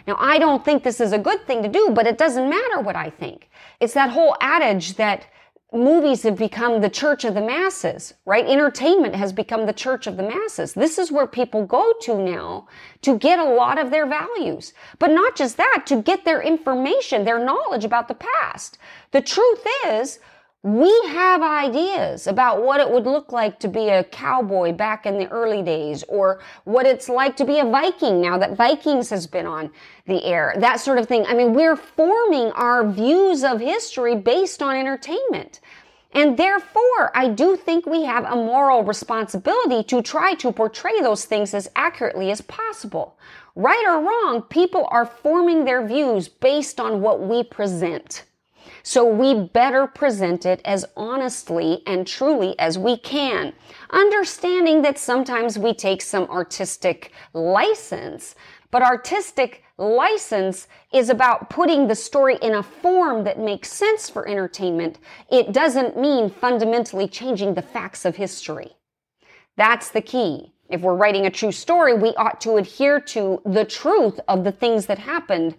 Now, 0.08 0.16
I 0.20 0.38
don't 0.38 0.64
think 0.64 0.84
this 0.84 1.02
is 1.02 1.12
a 1.12 1.18
good 1.18 1.46
thing 1.46 1.64
to 1.64 1.70
do, 1.70 1.92
but 1.94 2.08
it 2.08 2.18
doesn't 2.18 2.50
matter 2.50 2.80
what 2.80 2.96
I 2.96 3.10
think. 3.10 3.50
It's 3.80 3.94
that 3.94 4.12
whole 4.12 4.36
adage 4.40 4.96
that 4.96 5.26
movies 5.74 6.24
have 6.24 6.38
become 6.38 6.82
the 6.82 6.90
church 6.90 7.26
of 7.26 7.34
the 7.34 7.42
masses, 7.42 8.14
right? 8.26 8.46
Entertainment 8.46 9.16
has 9.16 9.34
become 9.34 9.66
the 9.66 9.74
church 9.74 10.06
of 10.06 10.18
the 10.18 10.24
masses. 10.24 10.74
This 10.74 11.00
is 11.00 11.12
where 11.12 11.26
people 11.26 11.66
go 11.66 11.94
to 12.02 12.18
now 12.18 12.68
to 13.02 13.18
get 13.18 13.40
a 13.40 13.44
lot 13.44 13.80
of 13.80 13.90
their 13.90 14.06
values. 14.06 14.74
But 15.00 15.12
not 15.12 15.36
just 15.36 15.58
that, 15.58 15.84
to 15.88 16.02
get 16.02 16.26
their 16.26 16.42
information, 16.42 17.26
their 17.26 17.44
knowledge 17.44 17.86
about 17.86 18.08
the 18.08 18.16
past. 18.16 18.78
The 19.12 19.22
truth 19.22 19.66
is, 19.88 20.20
we 20.64 20.90
have 21.10 21.42
ideas 21.42 22.26
about 22.26 22.64
what 22.64 22.80
it 22.80 22.90
would 22.90 23.04
look 23.04 23.34
like 23.34 23.60
to 23.60 23.68
be 23.68 23.90
a 23.90 24.06
cowboy 24.06 24.72
back 24.72 25.06
in 25.06 25.18
the 25.18 25.28
early 25.28 25.62
days 25.62 26.04
or 26.08 26.40
what 26.64 26.86
it's 26.86 27.10
like 27.10 27.36
to 27.36 27.44
be 27.44 27.60
a 27.60 27.66
Viking 27.66 28.22
now 28.22 28.38
that 28.38 28.56
Vikings 28.56 29.10
has 29.10 29.28
been 29.28 29.46
on 29.46 29.70
the 30.08 30.24
air, 30.24 30.56
that 30.60 30.80
sort 30.80 31.00
of 31.00 31.08
thing. 31.08 31.26
I 31.26 31.34
mean, 31.34 31.54
we're 31.54 31.76
forming 31.76 32.52
our 32.54 32.90
views 32.90 33.44
of 33.44 33.60
history 33.60 34.16
based 34.16 34.62
on 34.62 34.78
entertainment. 34.78 35.60
And 36.14 36.38
therefore, 36.38 37.12
I 37.14 37.28
do 37.28 37.58
think 37.58 37.86
we 37.86 38.04
have 38.06 38.24
a 38.24 38.36
moral 38.36 38.84
responsibility 38.84 39.84
to 39.86 40.02
try 40.02 40.36
to 40.36 40.54
portray 40.54 41.02
those 41.02 41.26
things 41.26 41.54
as 41.54 41.70
accurately 41.76 42.32
as 42.32 42.40
possible. 42.40 43.18
Right 43.56 43.84
or 43.86 44.00
wrong, 44.00 44.44
people 44.44 44.88
are 44.92 45.06
forming 45.06 45.66
their 45.66 45.86
views 45.86 46.30
based 46.30 46.80
on 46.80 47.02
what 47.02 47.20
we 47.20 47.44
present. 47.44 48.24
So 48.84 49.06
we 49.06 49.34
better 49.34 49.88
present 49.88 50.46
it 50.46 50.62
as 50.66 50.86
honestly 50.96 51.82
and 51.88 52.06
truly 52.06 52.58
as 52.60 52.78
we 52.78 52.98
can, 52.98 53.54
understanding 53.92 54.82
that 54.82 54.98
sometimes 54.98 55.58
we 55.58 55.74
take 55.74 56.02
some 56.02 56.24
artistic 56.30 57.12
license, 57.34 58.36
but 58.72 58.82
artistic 58.82 59.64
license 59.78 60.68
is 60.94 61.10
about 61.10 61.50
putting 61.50 61.88
the 61.88 61.96
story 61.96 62.38
in 62.42 62.56
a 62.56 62.64
form 62.64 63.24
that 63.24 63.40
makes 63.40 63.72
sense 63.72 64.10
for 64.10 64.28
entertainment. 64.28 65.00
It 65.32 65.52
doesn't 65.52 65.98
mean 65.98 66.30
fundamentally 66.30 67.08
changing 67.08 67.54
the 67.54 67.62
facts 67.62 68.06
of 68.06 68.16
history. 68.16 68.72
That's 69.58 69.90
the 69.90 70.02
key. 70.02 70.54
If 70.70 70.82
we're 70.82 70.96
writing 70.96 71.26
a 71.26 71.32
true 71.32 71.52
story, 71.52 71.94
we 71.94 72.16
ought 72.16 72.42
to 72.42 72.56
adhere 72.56 73.00
to 73.00 73.42
the 73.46 73.66
truth 73.66 74.20
of 74.28 74.44
the 74.44 74.52
things 74.52 74.86
that 74.88 74.98
happened 74.98 75.56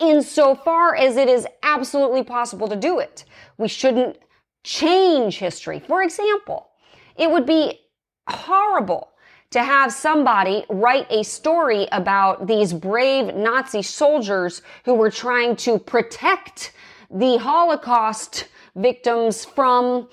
insofar 0.00 0.96
as 0.96 1.16
it 1.16 1.28
is 1.28 1.46
absolutely 1.62 2.22
possible 2.22 2.68
to 2.68 2.76
do 2.76 2.98
it. 2.98 3.24
We 3.58 3.68
shouldn't 3.68 4.18
change 4.64 5.38
history. 5.38 5.80
For 5.80 6.02
example, 6.02 6.68
it 7.16 7.30
would 7.30 7.46
be 7.46 7.80
horrible 8.28 9.08
to 9.50 9.62
have 9.62 9.92
somebody 9.92 10.64
write 10.68 11.06
a 11.10 11.24
story 11.24 11.88
about 11.90 12.46
these 12.46 12.72
brave 12.72 13.34
Nazi 13.34 13.82
soldiers 13.82 14.62
who 14.84 14.94
were 14.94 15.10
trying 15.10 15.56
to 15.56 15.78
protect 15.78 16.72
the 17.10 17.36
Holocaust 17.38 18.48
victims 18.76 19.44
from 19.44 20.08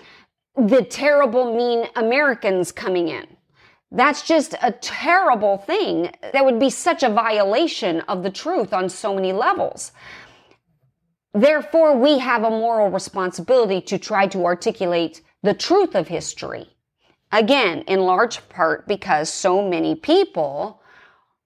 the 0.56 0.84
terrible, 0.84 1.56
mean 1.56 1.88
Americans 1.96 2.72
coming 2.72 3.10
in. 3.10 3.37
That's 3.92 4.22
just 4.22 4.54
a 4.62 4.72
terrible 4.72 5.58
thing. 5.58 6.12
That 6.34 6.44
would 6.44 6.60
be 6.60 6.70
such 6.70 7.04
a 7.04 7.10
violation 7.10 8.02
of 8.02 8.24
the 8.24 8.30
truth 8.30 8.74
on 8.74 8.90
so 8.90 9.16
many 9.16 9.32
levels. 9.32 9.92
Therefore, 11.34 11.98
we 11.98 12.20
have 12.20 12.44
a 12.44 12.50
moral 12.50 12.90
responsibility 12.90 13.80
to 13.82 13.98
try 13.98 14.28
to 14.28 14.46
articulate 14.46 15.22
the 15.44 15.54
truth 15.54 15.96
of 15.96 16.08
history. 16.08 16.68
Again, 17.32 17.82
in 17.88 18.02
large 18.02 18.48
part 18.50 18.88
because 18.88 19.32
so 19.32 19.68
many 19.68 19.96
people 19.96 20.82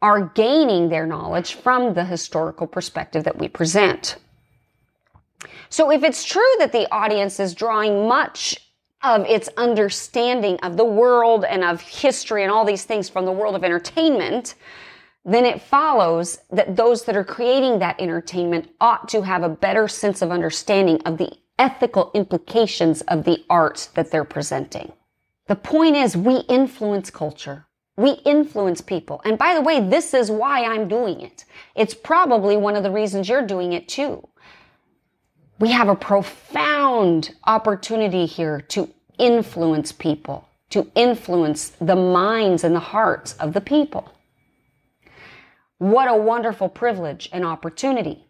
are 0.01 0.29
gaining 0.29 0.89
their 0.89 1.05
knowledge 1.05 1.53
from 1.53 1.93
the 1.93 2.05
historical 2.05 2.65
perspective 2.65 3.23
that 3.23 3.37
we 3.37 3.47
present. 3.47 4.15
So 5.69 5.91
if 5.91 6.03
it's 6.03 6.23
true 6.23 6.53
that 6.59 6.71
the 6.71 6.91
audience 6.91 7.39
is 7.39 7.53
drawing 7.53 8.07
much 8.07 8.70
of 9.03 9.25
its 9.25 9.49
understanding 9.57 10.59
of 10.61 10.77
the 10.77 10.85
world 10.85 11.43
and 11.45 11.63
of 11.63 11.81
history 11.81 12.43
and 12.43 12.51
all 12.51 12.65
these 12.65 12.83
things 12.83 13.09
from 13.09 13.25
the 13.25 13.31
world 13.31 13.55
of 13.55 13.63
entertainment, 13.63 14.55
then 15.25 15.45
it 15.45 15.61
follows 15.61 16.39
that 16.51 16.75
those 16.75 17.03
that 17.05 17.15
are 17.15 17.23
creating 17.23 17.79
that 17.79 17.99
entertainment 17.99 18.69
ought 18.79 19.07
to 19.09 19.21
have 19.21 19.43
a 19.43 19.49
better 19.49 19.87
sense 19.87 20.21
of 20.21 20.31
understanding 20.31 20.99
of 21.05 21.17
the 21.17 21.31
ethical 21.59 22.11
implications 22.13 23.01
of 23.01 23.23
the 23.23 23.43
art 23.49 23.89
that 23.93 24.09
they're 24.11 24.23
presenting. 24.23 24.91
The 25.47 25.55
point 25.55 25.95
is 25.95 26.17
we 26.17 26.37
influence 26.49 27.09
culture. 27.09 27.67
We 27.97 28.11
influence 28.25 28.81
people. 28.81 29.21
And 29.25 29.37
by 29.37 29.53
the 29.53 29.61
way, 29.61 29.79
this 29.79 30.13
is 30.13 30.31
why 30.31 30.63
I'm 30.63 30.87
doing 30.87 31.21
it. 31.21 31.45
It's 31.75 31.93
probably 31.93 32.57
one 32.57 32.75
of 32.75 32.83
the 32.83 32.91
reasons 32.91 33.29
you're 33.29 33.45
doing 33.45 33.73
it 33.73 33.87
too 33.87 34.27
we 35.61 35.71
have 35.71 35.87
a 35.87 35.95
profound 35.95 37.35
opportunity 37.45 38.25
here 38.25 38.61
to 38.61 38.89
influence 39.19 39.91
people, 39.91 40.49
to 40.71 40.89
influence 40.95 41.69
the 41.79 41.95
minds 41.95 42.63
and 42.63 42.75
the 42.75 42.79
hearts 42.79 43.33
of 43.33 43.53
the 43.53 43.61
people. 43.61 44.11
What 45.77 46.09
a 46.09 46.15
wonderful 46.15 46.67
privilege 46.67 47.29
and 47.31 47.45
opportunity. 47.45 48.25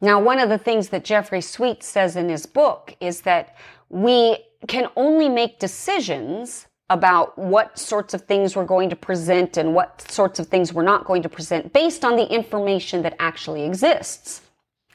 Now, 0.00 0.20
one 0.20 0.38
of 0.38 0.48
the 0.48 0.58
things 0.58 0.90
that 0.90 1.04
Jeffrey 1.04 1.40
Sweet 1.40 1.82
says 1.82 2.14
in 2.14 2.28
his 2.28 2.46
book 2.46 2.96
is 3.00 3.22
that 3.22 3.56
we 3.88 4.38
can 4.68 4.88
only 4.94 5.28
make 5.28 5.58
decisions 5.58 6.68
about 6.88 7.36
what 7.36 7.78
sorts 7.78 8.14
of 8.14 8.22
things 8.22 8.54
we're 8.54 8.64
going 8.64 8.90
to 8.90 8.96
present 8.96 9.56
and 9.56 9.74
what 9.74 10.08
sorts 10.08 10.38
of 10.38 10.46
things 10.46 10.72
we're 10.72 10.84
not 10.84 11.04
going 11.04 11.22
to 11.22 11.28
present 11.28 11.72
based 11.72 12.04
on 12.04 12.14
the 12.14 12.32
information 12.32 13.02
that 13.02 13.16
actually 13.18 13.64
exists. 13.64 14.42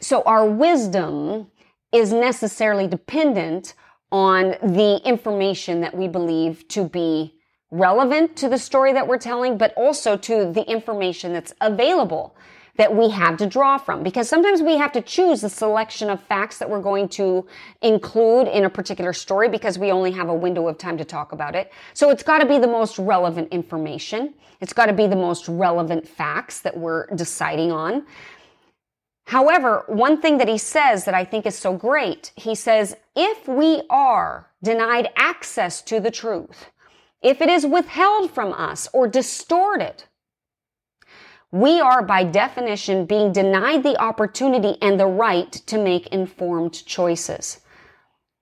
So 0.01 0.23
our 0.23 0.45
wisdom 0.45 1.47
is 1.91 2.11
necessarily 2.11 2.87
dependent 2.87 3.75
on 4.11 4.55
the 4.61 4.99
information 5.05 5.81
that 5.81 5.95
we 5.95 6.07
believe 6.07 6.67
to 6.69 6.85
be 6.85 7.35
relevant 7.69 8.35
to 8.37 8.49
the 8.49 8.57
story 8.57 8.93
that 8.93 9.07
we're 9.07 9.17
telling, 9.17 9.57
but 9.57 9.73
also 9.77 10.17
to 10.17 10.51
the 10.51 10.69
information 10.69 11.31
that's 11.31 11.53
available 11.61 12.35
that 12.77 12.95
we 12.95 13.09
have 13.09 13.37
to 13.37 13.45
draw 13.45 13.77
from. 13.77 14.01
Because 14.01 14.27
sometimes 14.27 14.61
we 14.61 14.77
have 14.77 14.91
to 14.93 15.01
choose 15.01 15.41
the 15.41 15.49
selection 15.49 16.09
of 16.09 16.21
facts 16.23 16.57
that 16.57 16.69
we're 16.69 16.81
going 16.81 17.07
to 17.09 17.45
include 17.81 18.47
in 18.47 18.65
a 18.65 18.69
particular 18.69 19.13
story 19.13 19.49
because 19.49 19.77
we 19.77 19.91
only 19.91 20.11
have 20.11 20.29
a 20.29 20.33
window 20.33 20.67
of 20.67 20.77
time 20.77 20.97
to 20.97 21.05
talk 21.05 21.31
about 21.31 21.55
it. 21.55 21.71
So 21.93 22.09
it's 22.09 22.23
got 22.23 22.39
to 22.39 22.45
be 22.45 22.59
the 22.59 22.67
most 22.67 22.97
relevant 22.97 23.49
information. 23.49 24.33
It's 24.61 24.73
got 24.73 24.87
to 24.87 24.93
be 24.93 25.07
the 25.07 25.15
most 25.15 25.47
relevant 25.47 26.07
facts 26.07 26.61
that 26.61 26.75
we're 26.75 27.07
deciding 27.07 27.71
on. 27.71 28.05
However, 29.31 29.85
one 29.87 30.19
thing 30.19 30.39
that 30.39 30.49
he 30.49 30.57
says 30.57 31.05
that 31.05 31.13
I 31.13 31.23
think 31.23 31.45
is 31.45 31.57
so 31.57 31.71
great, 31.71 32.33
he 32.35 32.53
says, 32.53 32.97
if 33.15 33.47
we 33.47 33.81
are 33.89 34.49
denied 34.61 35.07
access 35.15 35.81
to 35.83 36.01
the 36.01 36.11
truth, 36.11 36.65
if 37.21 37.39
it 37.39 37.47
is 37.47 37.65
withheld 37.65 38.31
from 38.31 38.51
us 38.51 38.89
or 38.91 39.07
distorted, 39.07 40.03
we 41.49 41.79
are 41.79 42.01
by 42.01 42.25
definition 42.25 43.05
being 43.05 43.31
denied 43.31 43.83
the 43.83 43.97
opportunity 44.01 44.75
and 44.81 44.99
the 44.99 45.07
right 45.07 45.49
to 45.53 45.77
make 45.77 46.07
informed 46.07 46.85
choices. 46.85 47.61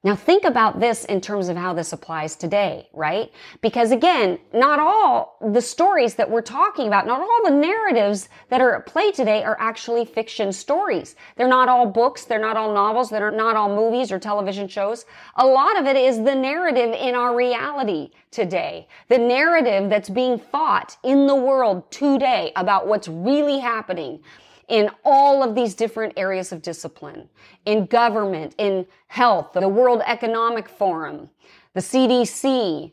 Now 0.01 0.15
think 0.15 0.45
about 0.45 0.79
this 0.79 1.03
in 1.03 1.19
terms 1.19 1.49
of 1.49 1.57
how 1.57 1.73
this 1.73 1.91
applies 1.91 2.37
today, 2.37 2.87
right? 2.93 3.33
Because 3.59 3.91
again, 3.91 4.39
not 4.53 4.79
all 4.79 5.35
the 5.51 5.61
stories 5.61 6.15
that 6.15 6.31
we're 6.31 6.41
talking 6.41 6.87
about, 6.87 7.05
not 7.05 7.19
all 7.19 7.41
the 7.43 7.57
narratives 7.57 8.29
that 8.47 8.61
are 8.61 8.77
at 8.77 8.85
play 8.85 9.11
today 9.11 9.43
are 9.43 9.57
actually 9.59 10.05
fiction 10.05 10.53
stories. 10.53 11.17
They're 11.35 11.49
not 11.49 11.67
all 11.67 11.85
books, 11.85 12.23
they're 12.23 12.39
not 12.39 12.55
all 12.55 12.73
novels, 12.73 13.09
they're 13.09 13.29
not 13.29 13.57
all 13.57 13.75
movies 13.75 14.09
or 14.09 14.19
television 14.19 14.69
shows. 14.69 15.05
A 15.35 15.45
lot 15.45 15.77
of 15.77 15.85
it 15.85 15.97
is 15.97 16.23
the 16.23 16.35
narrative 16.35 16.95
in 16.97 17.13
our 17.13 17.35
reality 17.35 18.11
today. 18.31 18.87
The 19.09 19.17
narrative 19.17 19.89
that's 19.89 20.09
being 20.09 20.39
fought 20.39 20.95
in 21.03 21.27
the 21.27 21.35
world 21.35 21.91
today 21.91 22.53
about 22.55 22.87
what's 22.87 23.09
really 23.09 23.59
happening 23.59 24.21
in 24.69 24.89
all 25.03 25.43
of 25.43 25.55
these 25.55 25.75
different 25.75 26.13
areas 26.15 26.51
of 26.51 26.61
discipline, 26.61 27.27
in 27.65 27.85
government, 27.87 28.55
in 28.57 28.85
health, 29.07 29.51
the 29.53 29.67
World 29.67 30.01
Economic 30.05 30.69
Forum, 30.69 31.29
the 31.73 31.81
CDC, 31.81 32.91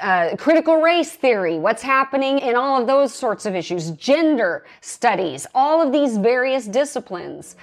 uh, 0.00 0.36
critical 0.36 0.76
race 0.76 1.12
theory, 1.12 1.58
what's 1.58 1.82
happening 1.82 2.38
in 2.38 2.56
all 2.56 2.80
of 2.80 2.86
those 2.86 3.12
sorts 3.12 3.44
of 3.44 3.54
issues, 3.54 3.90
gender 3.92 4.64
studies, 4.80 5.46
all 5.54 5.82
of 5.82 5.92
these 5.92 6.16
various 6.16 6.66
disciplines. 6.66 7.56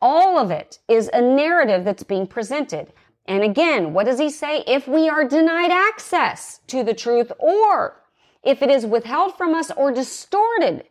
All 0.00 0.38
of 0.38 0.50
it 0.50 0.78
is 0.88 1.10
a 1.12 1.20
narrative 1.20 1.84
that's 1.84 2.02
being 2.02 2.26
presented. 2.26 2.92
And 3.26 3.42
again, 3.42 3.94
what 3.94 4.04
does 4.04 4.18
he 4.18 4.28
say? 4.28 4.62
If 4.66 4.86
we 4.86 5.08
are 5.08 5.26
denied 5.26 5.70
access 5.70 6.60
to 6.66 6.82
the 6.82 6.94
truth 6.94 7.32
or 7.38 8.02
if 8.42 8.60
it 8.60 8.70
is 8.70 8.84
withheld 8.84 9.36
from 9.36 9.54
us 9.54 9.70
or 9.70 9.92
distorted, 9.92 10.84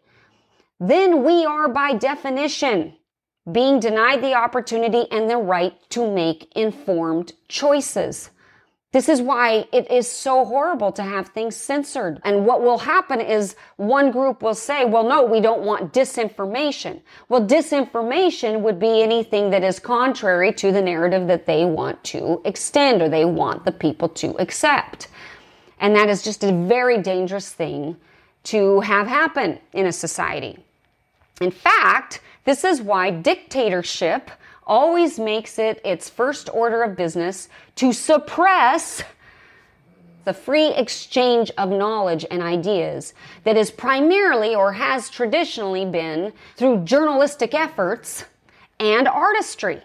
then 0.90 1.24
we 1.24 1.46
are 1.46 1.70
by 1.70 1.94
definition 1.94 2.94
being 3.50 3.80
denied 3.80 4.22
the 4.22 4.34
opportunity 4.34 5.10
and 5.12 5.30
the 5.30 5.38
right 5.38 5.78
to 5.90 6.14
make 6.14 6.52
informed 6.58 7.32
choices. 7.48 8.32
This 8.92 9.08
is 9.08 9.22
why 9.22 9.66
it 9.72 9.90
is 9.90 10.10
so 10.10 10.44
horrible 10.44 10.92
to 10.92 11.02
have 11.02 11.30
things 11.30 11.56
censored. 11.56 12.22
And 12.26 12.46
what 12.46 12.62
will 12.62 12.78
happen 12.78 13.22
is 13.22 13.56
one 13.78 14.12
group 14.12 14.44
will 14.44 14.54
say, 14.54 14.84
well, 14.84 15.04
no, 15.06 15.24
we 15.24 15.40
don't 15.40 15.62
want 15.62 15.94
disinformation. 15.94 17.02
Well, 17.30 17.46
disinformation 17.46 18.60
would 18.60 18.78
be 18.78 19.02
anything 19.02 19.52
that 19.52 19.64
is 19.64 19.80
contrary 19.80 20.52
to 20.54 20.74
the 20.74 20.82
narrative 20.82 21.28
that 21.28 21.46
they 21.46 21.64
want 21.64 22.04
to 22.06 22.42
extend 22.44 23.02
or 23.02 23.08
they 23.08 23.26
want 23.26 23.64
the 23.64 23.72
people 23.72 24.10
to 24.10 24.38
accept. 24.38 25.08
And 25.80 25.96
that 25.96 26.10
is 26.10 26.24
just 26.24 26.44
a 26.44 26.52
very 26.52 27.02
dangerous 27.02 27.52
thing 27.54 27.96
to 28.44 28.82
have 28.82 29.08
happen 29.08 29.60
in 29.72 29.86
a 29.86 29.92
society. 29.94 30.60
In 31.44 31.52
fact, 31.52 32.22
this 32.46 32.64
is 32.64 32.82
why 32.82 33.12
dictatorship 33.12 34.32
always 34.66 35.20
makes 35.20 35.60
it 35.60 35.82
its 35.84 36.10
first 36.10 36.50
order 36.54 36.84
of 36.84 36.96
business 36.96 37.50
to 37.76 37.92
suppress 37.92 39.04
the 40.24 40.34
free 40.34 40.68
exchange 40.68 41.52
of 41.58 41.70
knowledge 41.70 42.26
and 42.32 42.42
ideas 42.42 43.14
that 43.44 43.58
is 43.58 43.72
primarily 43.72 44.56
or 44.56 44.72
has 44.72 45.10
traditionally 45.10 45.84
been 45.84 46.32
through 46.56 46.86
journalistic 46.86 47.54
efforts 47.54 48.24
and 48.80 49.06
artistry. 49.06 49.82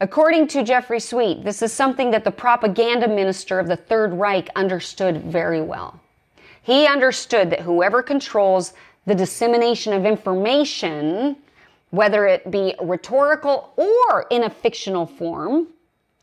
According 0.00 0.48
to 0.48 0.64
Jeffrey 0.64 0.98
Sweet, 0.98 1.44
this 1.44 1.62
is 1.62 1.72
something 1.72 2.10
that 2.10 2.24
the 2.24 2.32
propaganda 2.32 3.06
minister 3.06 3.60
of 3.60 3.68
the 3.68 3.76
Third 3.76 4.12
Reich 4.14 4.48
understood 4.56 5.22
very 5.22 5.62
well. 5.62 6.00
He 6.62 6.88
understood 6.88 7.50
that 7.50 7.60
whoever 7.60 8.02
controls 8.02 8.72
the 9.06 9.14
dissemination 9.14 9.92
of 9.92 10.04
information, 10.04 11.36
whether 11.90 12.26
it 12.26 12.50
be 12.50 12.74
rhetorical 12.82 13.72
or 13.76 14.26
in 14.30 14.44
a 14.44 14.50
fictional 14.50 15.06
form. 15.06 15.68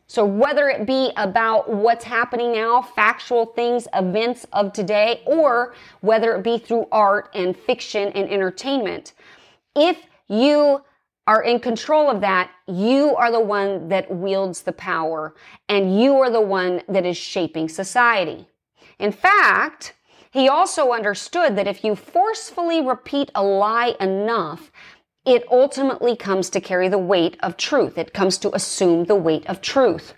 So 0.06 0.24
whether 0.24 0.68
it 0.68 0.86
be 0.86 1.10
about 1.16 1.68
what's 1.68 2.04
happening 2.04 2.52
now, 2.52 2.82
factual 2.82 3.46
things, 3.46 3.88
events 3.94 4.46
of 4.52 4.72
today, 4.72 5.22
or 5.24 5.74
whether 6.02 6.36
it 6.36 6.44
be 6.44 6.58
through 6.58 6.86
art 6.92 7.30
and 7.34 7.56
fiction 7.56 8.12
and 8.12 8.28
entertainment, 8.28 9.14
if 9.74 9.98
you 10.28 10.82
are 11.26 11.42
in 11.42 11.58
control 11.58 12.10
of 12.10 12.20
that, 12.20 12.50
you 12.66 13.16
are 13.16 13.32
the 13.32 13.40
one 13.40 13.88
that 13.88 14.10
wields 14.10 14.62
the 14.62 14.72
power 14.72 15.34
and 15.70 15.98
you 16.00 16.16
are 16.16 16.30
the 16.30 16.40
one 16.40 16.82
that 16.86 17.06
is 17.06 17.16
shaping 17.16 17.68
society. 17.68 18.46
In 18.98 19.10
fact, 19.10 19.94
he 20.34 20.48
also 20.48 20.90
understood 20.90 21.54
that 21.54 21.68
if 21.68 21.84
you 21.84 21.94
forcefully 21.94 22.82
repeat 22.82 23.30
a 23.36 23.42
lie 23.44 23.94
enough, 24.00 24.72
it 25.24 25.44
ultimately 25.48 26.16
comes 26.16 26.50
to 26.50 26.60
carry 26.60 26.88
the 26.88 26.98
weight 26.98 27.36
of 27.40 27.56
truth. 27.56 27.96
It 27.96 28.12
comes 28.12 28.36
to 28.38 28.52
assume 28.52 29.04
the 29.04 29.14
weight 29.14 29.46
of 29.46 29.60
truth. 29.60 30.14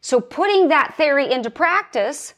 So 0.00 0.22
putting 0.22 0.68
that 0.68 0.94
theory 0.96 1.30
into 1.30 1.50
practice, 1.50 2.32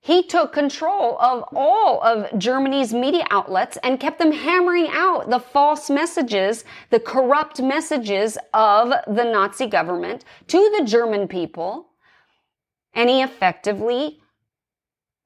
he 0.00 0.22
took 0.22 0.52
control 0.52 1.18
of 1.20 1.42
all 1.54 2.02
of 2.02 2.38
Germany's 2.38 2.92
media 2.92 3.24
outlets 3.30 3.78
and 3.82 3.98
kept 3.98 4.18
them 4.18 4.32
hammering 4.32 4.88
out 4.90 5.30
the 5.30 5.40
false 5.40 5.88
messages, 5.88 6.66
the 6.90 7.00
corrupt 7.00 7.62
messages 7.62 8.36
of 8.52 8.92
the 9.06 9.24
Nazi 9.24 9.66
government 9.66 10.26
to 10.48 10.58
the 10.76 10.84
German 10.84 11.28
people. 11.28 11.86
And 12.92 13.08
he 13.08 13.22
effectively 13.22 14.20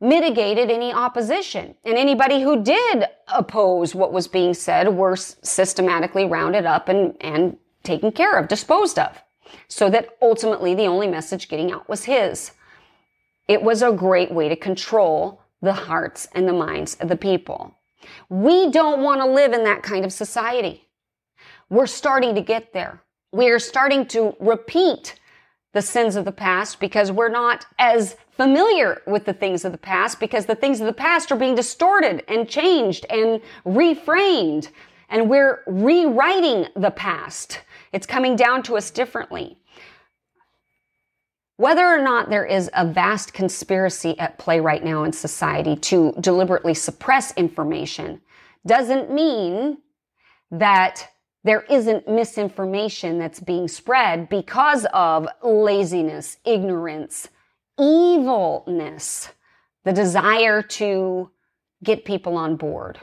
mitigated 0.01 0.71
any 0.71 0.93
opposition. 0.93 1.75
And 1.85 1.97
anybody 1.97 2.41
who 2.41 2.63
did 2.63 3.07
oppose 3.29 3.95
what 3.95 4.13
was 4.13 4.27
being 4.27 4.55
said 4.55 4.89
were 4.89 5.17
systematically 5.17 6.25
rounded 6.25 6.65
up 6.65 6.89
and, 6.89 7.15
and 7.21 7.57
taken 7.83 8.13
care 8.13 8.39
of, 8.39 8.49
disposed 8.49 8.99
of. 8.99 9.23
So 9.69 9.91
that 9.91 10.17
ultimately 10.23 10.75
the 10.75 10.87
only 10.87 11.07
message 11.07 11.49
getting 11.49 11.73
out 11.73 11.89
was 11.89 12.05
his. 12.05 12.53
It 13.49 13.63
was 13.63 13.83
a 13.83 13.93
great 13.93 14.33
way 14.33 14.49
to 14.49 14.57
control 14.57 15.43
the 15.61 15.73
hearts 15.73 16.29
and 16.33 16.49
the 16.49 16.53
minds 16.53 16.97
of 17.01 17.09
the 17.09 17.17
people. 17.17 17.75
We 18.29 18.71
don't 18.71 19.03
want 19.03 19.21
to 19.21 19.27
live 19.27 19.53
in 19.53 19.65
that 19.65 19.83
kind 19.83 20.05
of 20.05 20.13
society. 20.13 20.89
We're 21.69 21.87
starting 21.87 22.35
to 22.35 22.41
get 22.41 22.73
there. 22.73 23.03
We 23.33 23.49
are 23.51 23.59
starting 23.59 24.07
to 24.07 24.35
repeat 24.41 25.20
the 25.73 25.83
sins 25.83 26.17
of 26.17 26.25
the 26.25 26.33
past 26.33 26.81
because 26.81 27.13
we're 27.13 27.29
not 27.29 27.67
as 27.79 28.17
familiar 28.31 29.03
with 29.07 29.25
the 29.25 29.33
things 29.33 29.65
of 29.65 29.73
the 29.73 29.79
past 29.79 30.19
because 30.19 30.47
the 30.47 30.55
things 30.55 30.81
of 30.81 30.87
the 30.87 30.93
past 30.93 31.31
are 31.31 31.37
being 31.37 31.55
distorted 31.55 32.25
and 32.29 32.49
changed 32.49 33.07
and 33.09 33.41
reframed. 33.65 34.69
And 35.09 35.29
we're 35.29 35.63
rewriting 35.67 36.67
the 36.75 36.91
past. 36.91 37.61
It's 37.93 38.07
coming 38.07 38.37
down 38.37 38.63
to 38.65 38.77
us 38.77 38.91
differently. 38.91 39.59
Whether 41.57 41.85
or 41.85 42.01
not 42.01 42.31
there 42.31 42.47
is 42.47 42.71
a 42.75 42.87
vast 42.87 43.35
conspiracy 43.35 44.19
at 44.19 44.39
play 44.39 44.61
right 44.61 44.83
now 44.83 45.05
in 45.05 45.13
society 45.13 45.77
to 45.77 46.15
deliberately 46.19 46.73
suppress 46.73 47.33
information 47.37 48.23
doesn't 48.65 49.13
mean 49.13 49.79
that 50.51 51.07
there 51.45 51.63
isn't 51.71 52.09
misinformation 52.09 53.19
that's 53.19 53.41
being 53.41 53.67
spread 53.67 54.29
because 54.29 54.87
of 54.93 55.27
laziness, 55.43 56.37
ignorance, 56.45 57.29
evilness, 57.79 59.31
the 59.85 59.93
desire 59.93 60.63
to 60.63 61.31
get 61.83 62.05
people 62.05 62.37
on 62.37 62.57
board. 62.57 62.99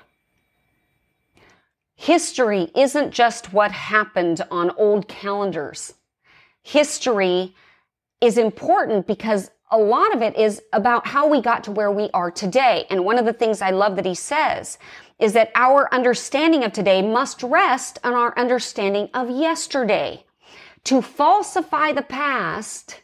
History 1.96 2.70
isn't 2.76 3.12
just 3.12 3.54
what 3.54 3.72
happened 3.72 4.46
on 4.52 4.70
old 4.78 5.08
calendars. 5.08 5.96
History 6.62 7.56
is 8.22 8.38
important 8.38 9.08
because 9.08 9.50
a 9.72 9.78
lot 9.78 10.14
of 10.16 10.22
it 10.22 10.38
is 10.38 10.62
about 10.74 11.08
how 11.08 11.28
we 11.28 11.42
got 11.42 11.64
to 11.64 11.72
where 11.72 11.92
we 11.92 12.10
are 12.14 12.30
today. 12.30 12.86
And 12.92 13.04
one 13.04 13.18
of 13.18 13.26
the 13.26 13.34
things 13.34 13.62
I 13.62 13.72
love 13.72 13.96
that 13.96 14.06
he 14.06 14.14
says 14.14 14.78
is 15.20 15.34
that 15.34 15.52
our 15.56 15.92
understanding 15.94 16.64
of 16.64 16.74
today 16.74 17.02
must 17.02 17.42
rest 17.44 18.00
on 18.04 18.14
our 18.14 18.38
understanding 18.38 19.10
of 19.14 19.30
yesterday. 19.30 20.24
to 20.88 21.02
falsify 21.02 21.92
the 21.92 22.02
past 22.02 23.02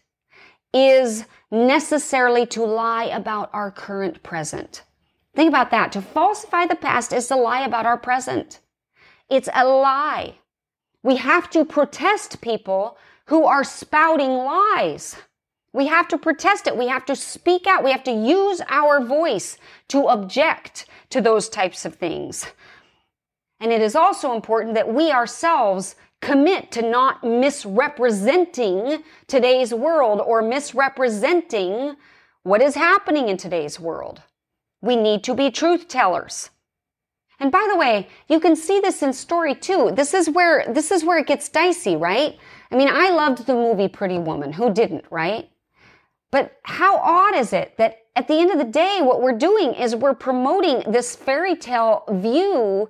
is 0.73 1.25
necessarily 1.51 2.45
to 2.45 2.63
lie 2.63 3.03
about 3.05 3.49
our 3.53 3.69
current 3.71 4.23
present. 4.23 4.83
Think 5.35 5.49
about 5.49 5.69
that. 5.71 5.91
To 5.91 6.01
falsify 6.01 6.65
the 6.65 6.75
past 6.75 7.11
is 7.11 7.27
to 7.27 7.35
lie 7.35 7.65
about 7.65 7.85
our 7.85 7.97
present. 7.97 8.61
It's 9.29 9.49
a 9.53 9.65
lie. 9.65 10.35
We 11.03 11.17
have 11.17 11.49
to 11.49 11.65
protest 11.65 12.39
people 12.39 12.97
who 13.25 13.43
are 13.45 13.65
spouting 13.65 14.29
lies. 14.29 15.17
We 15.73 15.87
have 15.87 16.07
to 16.09 16.17
protest 16.17 16.67
it. 16.67 16.77
We 16.77 16.87
have 16.87 17.05
to 17.05 17.15
speak 17.15 17.65
out. 17.65 17.83
We 17.83 17.91
have 17.91 18.03
to 18.03 18.11
use 18.11 18.61
our 18.69 19.03
voice 19.03 19.57
to 19.89 20.07
object 20.07 20.85
to 21.09 21.19
those 21.19 21.49
types 21.49 21.83
of 21.83 21.95
things. 21.95 22.45
And 23.59 23.71
it 23.71 23.81
is 23.81 23.95
also 23.95 24.35
important 24.35 24.75
that 24.75 24.93
we 24.93 25.11
ourselves 25.11 25.95
commit 26.21 26.71
to 26.71 26.81
not 26.81 27.23
misrepresenting 27.23 29.03
today's 29.27 29.73
world 29.73 30.21
or 30.25 30.41
misrepresenting 30.41 31.95
what 32.43 32.61
is 32.61 32.75
happening 32.75 33.29
in 33.29 33.37
today's 33.37 33.79
world. 33.79 34.21
We 34.81 34.95
need 34.95 35.23
to 35.23 35.33
be 35.33 35.49
truth 35.49 35.87
tellers. 35.87 36.49
And 37.39 37.51
by 37.51 37.67
the 37.71 37.77
way, 37.77 38.07
you 38.29 38.39
can 38.39 38.55
see 38.55 38.79
this 38.79 39.01
in 39.01 39.11
story 39.11 39.55
too. 39.55 39.91
This 39.93 40.13
is 40.13 40.29
where, 40.29 40.65
this 40.69 40.91
is 40.91 41.03
where 41.03 41.17
it 41.17 41.27
gets 41.27 41.49
dicey, 41.49 41.95
right? 41.95 42.37
I 42.71 42.75
mean, 42.75 42.89
I 42.91 43.09
loved 43.09 43.45
the 43.45 43.53
movie 43.53 43.87
Pretty 43.87 44.19
Woman. 44.19 44.53
Who 44.53 44.73
didn't, 44.73 45.05
right? 45.09 45.49
But 46.33 46.57
how 46.63 46.97
odd 46.97 47.35
is 47.35 47.53
it 47.53 47.77
that 47.77 47.99
at 48.15 48.27
the 48.27 48.33
end 48.33 48.49
of 48.49 48.57
the 48.57 48.63
day, 48.63 49.01
what 49.03 49.21
we're 49.21 49.37
doing 49.37 49.75
is 49.75 49.95
we're 49.95 50.15
promoting 50.15 50.81
this 50.91 51.15
fairy 51.15 51.55
tale 51.55 52.05
view 52.09 52.89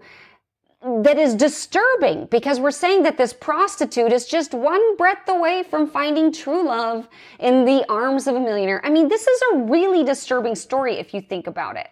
that 0.81 1.19
is 1.19 1.35
disturbing 1.35 2.27
because 2.31 2.61
we're 2.61 2.71
saying 2.71 3.03
that 3.03 3.17
this 3.17 3.33
prostitute 3.33 4.13
is 4.13 4.27
just 4.27 4.53
one 4.53 4.95
breath 4.95 5.27
away 5.27 5.63
from 5.69 5.89
finding 5.89 6.31
true 6.31 6.65
love 6.65 7.09
in 7.37 7.65
the 7.65 7.83
arms 7.89 8.27
of 8.27 8.35
a 8.37 8.39
millionaire. 8.39 8.79
I 8.85 8.89
mean, 8.89 9.09
this 9.09 9.27
is 9.27 9.41
a 9.51 9.57
really 9.57 10.05
disturbing 10.05 10.55
story 10.55 10.93
if 10.93 11.13
you 11.13 11.19
think 11.19 11.47
about 11.47 11.75
it. 11.75 11.89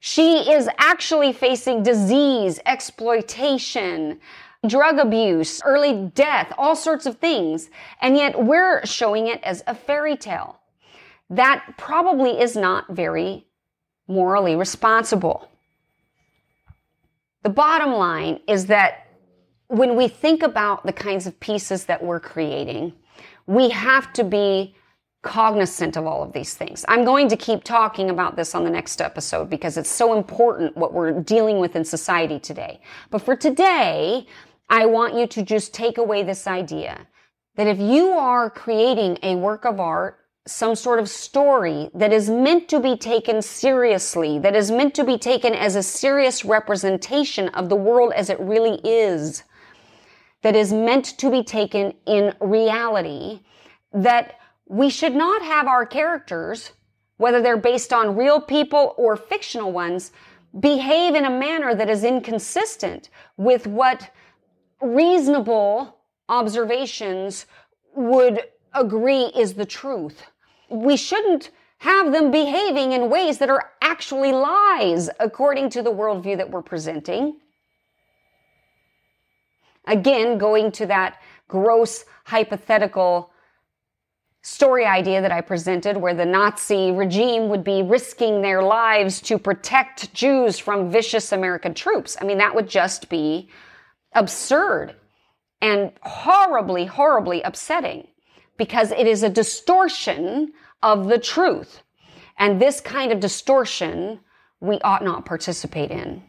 She 0.00 0.50
is 0.50 0.68
actually 0.78 1.32
facing 1.32 1.84
disease, 1.84 2.58
exploitation, 2.66 4.18
drug 4.66 4.98
abuse, 4.98 5.62
early 5.64 6.10
death, 6.16 6.52
all 6.58 6.74
sorts 6.74 7.06
of 7.06 7.18
things. 7.18 7.70
And 8.00 8.16
yet 8.16 8.42
we're 8.42 8.84
showing 8.84 9.28
it 9.28 9.40
as 9.44 9.62
a 9.68 9.74
fairy 9.76 10.16
tale. 10.16 10.58
That 11.30 11.64
probably 11.76 12.40
is 12.40 12.56
not 12.56 12.90
very 12.90 13.46
morally 14.06 14.56
responsible. 14.56 15.48
The 17.42 17.50
bottom 17.50 17.92
line 17.92 18.40
is 18.46 18.66
that 18.66 19.06
when 19.68 19.96
we 19.96 20.08
think 20.08 20.42
about 20.42 20.84
the 20.84 20.92
kinds 20.92 21.26
of 21.26 21.38
pieces 21.40 21.86
that 21.86 22.02
we're 22.02 22.20
creating, 22.20 22.92
we 23.46 23.70
have 23.70 24.12
to 24.14 24.24
be 24.24 24.74
cognizant 25.22 25.96
of 25.96 26.06
all 26.06 26.22
of 26.22 26.32
these 26.32 26.54
things. 26.54 26.84
I'm 26.86 27.04
going 27.04 27.28
to 27.28 27.36
keep 27.36 27.64
talking 27.64 28.10
about 28.10 28.36
this 28.36 28.54
on 28.54 28.62
the 28.62 28.70
next 28.70 29.00
episode 29.00 29.48
because 29.48 29.76
it's 29.76 29.90
so 29.90 30.16
important 30.16 30.76
what 30.76 30.92
we're 30.92 31.20
dealing 31.22 31.58
with 31.58 31.76
in 31.76 31.84
society 31.84 32.38
today. 32.38 32.80
But 33.10 33.22
for 33.22 33.34
today, 33.34 34.26
I 34.68 34.86
want 34.86 35.14
you 35.14 35.26
to 35.26 35.42
just 35.42 35.74
take 35.74 35.98
away 35.98 36.22
this 36.22 36.46
idea 36.46 37.06
that 37.56 37.66
if 37.66 37.78
you 37.78 38.10
are 38.10 38.50
creating 38.50 39.18
a 39.22 39.36
work 39.36 39.64
of 39.64 39.80
art, 39.80 40.18
some 40.46 40.74
sort 40.74 40.98
of 40.98 41.08
story 41.08 41.90
that 41.94 42.12
is 42.12 42.28
meant 42.28 42.68
to 42.68 42.78
be 42.78 42.96
taken 42.96 43.40
seriously, 43.40 44.38
that 44.38 44.54
is 44.54 44.70
meant 44.70 44.94
to 44.94 45.04
be 45.04 45.16
taken 45.16 45.54
as 45.54 45.74
a 45.74 45.82
serious 45.82 46.44
representation 46.44 47.48
of 47.48 47.70
the 47.70 47.76
world 47.76 48.12
as 48.14 48.28
it 48.28 48.38
really 48.40 48.78
is, 48.84 49.44
that 50.42 50.54
is 50.54 50.72
meant 50.72 51.06
to 51.18 51.30
be 51.30 51.42
taken 51.42 51.94
in 52.06 52.34
reality, 52.40 53.40
that 53.92 54.38
we 54.66 54.90
should 54.90 55.14
not 55.14 55.40
have 55.40 55.66
our 55.66 55.86
characters, 55.86 56.72
whether 57.16 57.40
they're 57.40 57.56
based 57.56 57.92
on 57.92 58.16
real 58.16 58.40
people 58.40 58.94
or 58.98 59.16
fictional 59.16 59.72
ones, 59.72 60.12
behave 60.60 61.14
in 61.14 61.24
a 61.24 61.30
manner 61.30 61.74
that 61.74 61.88
is 61.88 62.04
inconsistent 62.04 63.08
with 63.38 63.66
what 63.66 64.10
reasonable 64.82 65.96
observations 66.28 67.46
would 67.94 68.42
agree 68.74 69.24
is 69.34 69.54
the 69.54 69.64
truth. 69.64 70.26
We 70.74 70.96
shouldn't 70.96 71.50
have 71.78 72.12
them 72.12 72.30
behaving 72.30 72.92
in 72.92 73.10
ways 73.10 73.38
that 73.38 73.50
are 73.50 73.70
actually 73.80 74.32
lies 74.32 75.08
according 75.20 75.70
to 75.70 75.82
the 75.82 75.92
worldview 75.92 76.36
that 76.36 76.50
we're 76.50 76.62
presenting. 76.62 77.36
Again, 79.86 80.38
going 80.38 80.72
to 80.72 80.86
that 80.86 81.20
gross 81.46 82.04
hypothetical 82.24 83.30
story 84.42 84.84
idea 84.84 85.22
that 85.22 85.32
I 85.32 85.40
presented 85.40 85.96
where 85.96 86.14
the 86.14 86.26
Nazi 86.26 86.90
regime 86.90 87.48
would 87.48 87.64
be 87.64 87.82
risking 87.82 88.42
their 88.42 88.62
lives 88.62 89.20
to 89.22 89.38
protect 89.38 90.12
Jews 90.12 90.58
from 90.58 90.90
vicious 90.90 91.32
American 91.32 91.72
troops. 91.72 92.16
I 92.20 92.24
mean, 92.24 92.38
that 92.38 92.54
would 92.54 92.68
just 92.68 93.08
be 93.08 93.48
absurd 94.12 94.96
and 95.62 95.92
horribly, 96.02 96.84
horribly 96.84 97.42
upsetting 97.42 98.08
because 98.56 98.90
it 98.90 99.06
is 99.06 99.22
a 99.22 99.30
distortion 99.30 100.52
of 100.84 101.08
the 101.08 101.18
truth. 101.18 101.82
And 102.38 102.60
this 102.60 102.80
kind 102.80 103.10
of 103.10 103.18
distortion 103.18 104.20
we 104.60 104.80
ought 104.80 105.02
not 105.02 105.24
participate 105.24 105.90
in. 105.90 106.22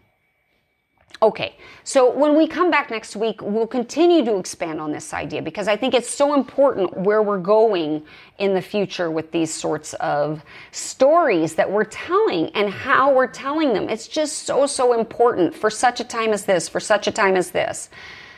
Okay, 1.21 1.55
so 1.83 2.11
when 2.13 2.35
we 2.35 2.45
come 2.45 2.69
back 2.69 2.91
next 2.91 3.15
week, 3.15 3.41
we'll 3.41 3.67
continue 3.67 4.23
to 4.25 4.37
expand 4.37 4.81
on 4.81 4.91
this 4.91 5.13
idea 5.13 5.41
because 5.41 5.67
I 5.67 5.77
think 5.77 5.93
it's 5.93 6.09
so 6.09 6.33
important 6.33 6.95
where 6.97 7.23
we're 7.23 7.39
going 7.39 8.03
in 8.37 8.53
the 8.53 8.61
future 8.61 9.09
with 9.09 9.31
these 9.31 9.53
sorts 9.53 9.93
of 9.95 10.43
stories 10.71 11.55
that 11.55 11.71
we're 11.71 11.85
telling 11.85 12.49
and 12.49 12.69
how 12.69 13.13
we're 13.13 13.27
telling 13.27 13.73
them. 13.73 13.89
It's 13.89 14.09
just 14.09 14.39
so, 14.39 14.67
so 14.67 14.99
important 14.99 15.55
for 15.55 15.69
such 15.69 16.01
a 16.01 16.03
time 16.03 16.31
as 16.31 16.43
this, 16.45 16.67
for 16.67 16.81
such 16.81 17.07
a 17.07 17.11
time 17.11 17.37
as 17.37 17.49
this. 17.49 17.89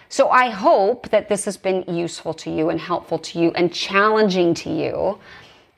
So 0.10 0.30
I 0.30 0.50
hope 0.50 1.10
that 1.10 1.28
this 1.30 1.46
has 1.46 1.58
been 1.58 1.84
useful 1.88 2.34
to 2.36 2.52
you 2.52 2.70
and 2.70 2.80
helpful 2.80 3.18
to 3.20 3.40
you 3.40 3.52
and 3.56 3.74
challenging 3.74 4.54
to 4.54 4.70
you. 4.70 5.20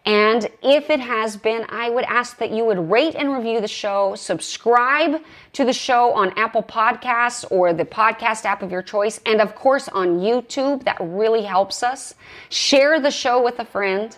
And 0.09 0.49
if 0.63 0.89
it 0.89 0.99
has 0.99 1.37
been, 1.37 1.67
I 1.69 1.91
would 1.91 2.03
ask 2.05 2.39
that 2.39 2.49
you 2.49 2.65
would 2.65 2.89
rate 2.89 3.13
and 3.13 3.31
review 3.31 3.61
the 3.61 3.67
show, 3.67 4.15
subscribe 4.15 5.21
to 5.53 5.63
the 5.63 5.71
show 5.71 6.11
on 6.13 6.33
Apple 6.35 6.63
Podcasts 6.63 7.45
or 7.51 7.73
the 7.73 7.85
podcast 7.85 8.43
app 8.43 8.63
of 8.63 8.71
your 8.71 8.81
choice, 8.81 9.21
and 9.27 9.39
of 9.39 9.53
course 9.53 9.87
on 9.87 10.19
YouTube. 10.19 10.83
That 10.83 10.97
really 10.99 11.43
helps 11.43 11.83
us. 11.83 12.15
Share 12.49 12.99
the 12.99 13.11
show 13.11 13.43
with 13.43 13.59
a 13.59 13.65
friend. 13.65 14.17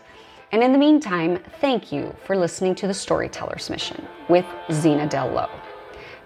And 0.54 0.64
in 0.64 0.72
the 0.72 0.78
meantime, 0.78 1.40
thank 1.60 1.92
you 1.92 2.16
for 2.24 2.38
listening 2.38 2.74
to 2.76 2.88
the 2.88 2.94
Storyteller's 2.94 3.70
Mission 3.70 4.08
with 4.30 4.46
Zena 4.72 5.08
Dell 5.08 5.30
Lowe. 5.30 5.50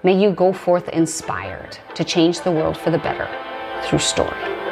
May 0.04 0.16
you 0.16 0.30
go 0.30 0.54
forth 0.54 0.90
inspired 0.90 1.76
to 1.96 2.04
change 2.04 2.42
the 2.42 2.52
world 2.52 2.78
for 2.78 2.92
the 2.92 3.00
better 3.00 3.28
through 3.88 3.98
story. 3.98 4.65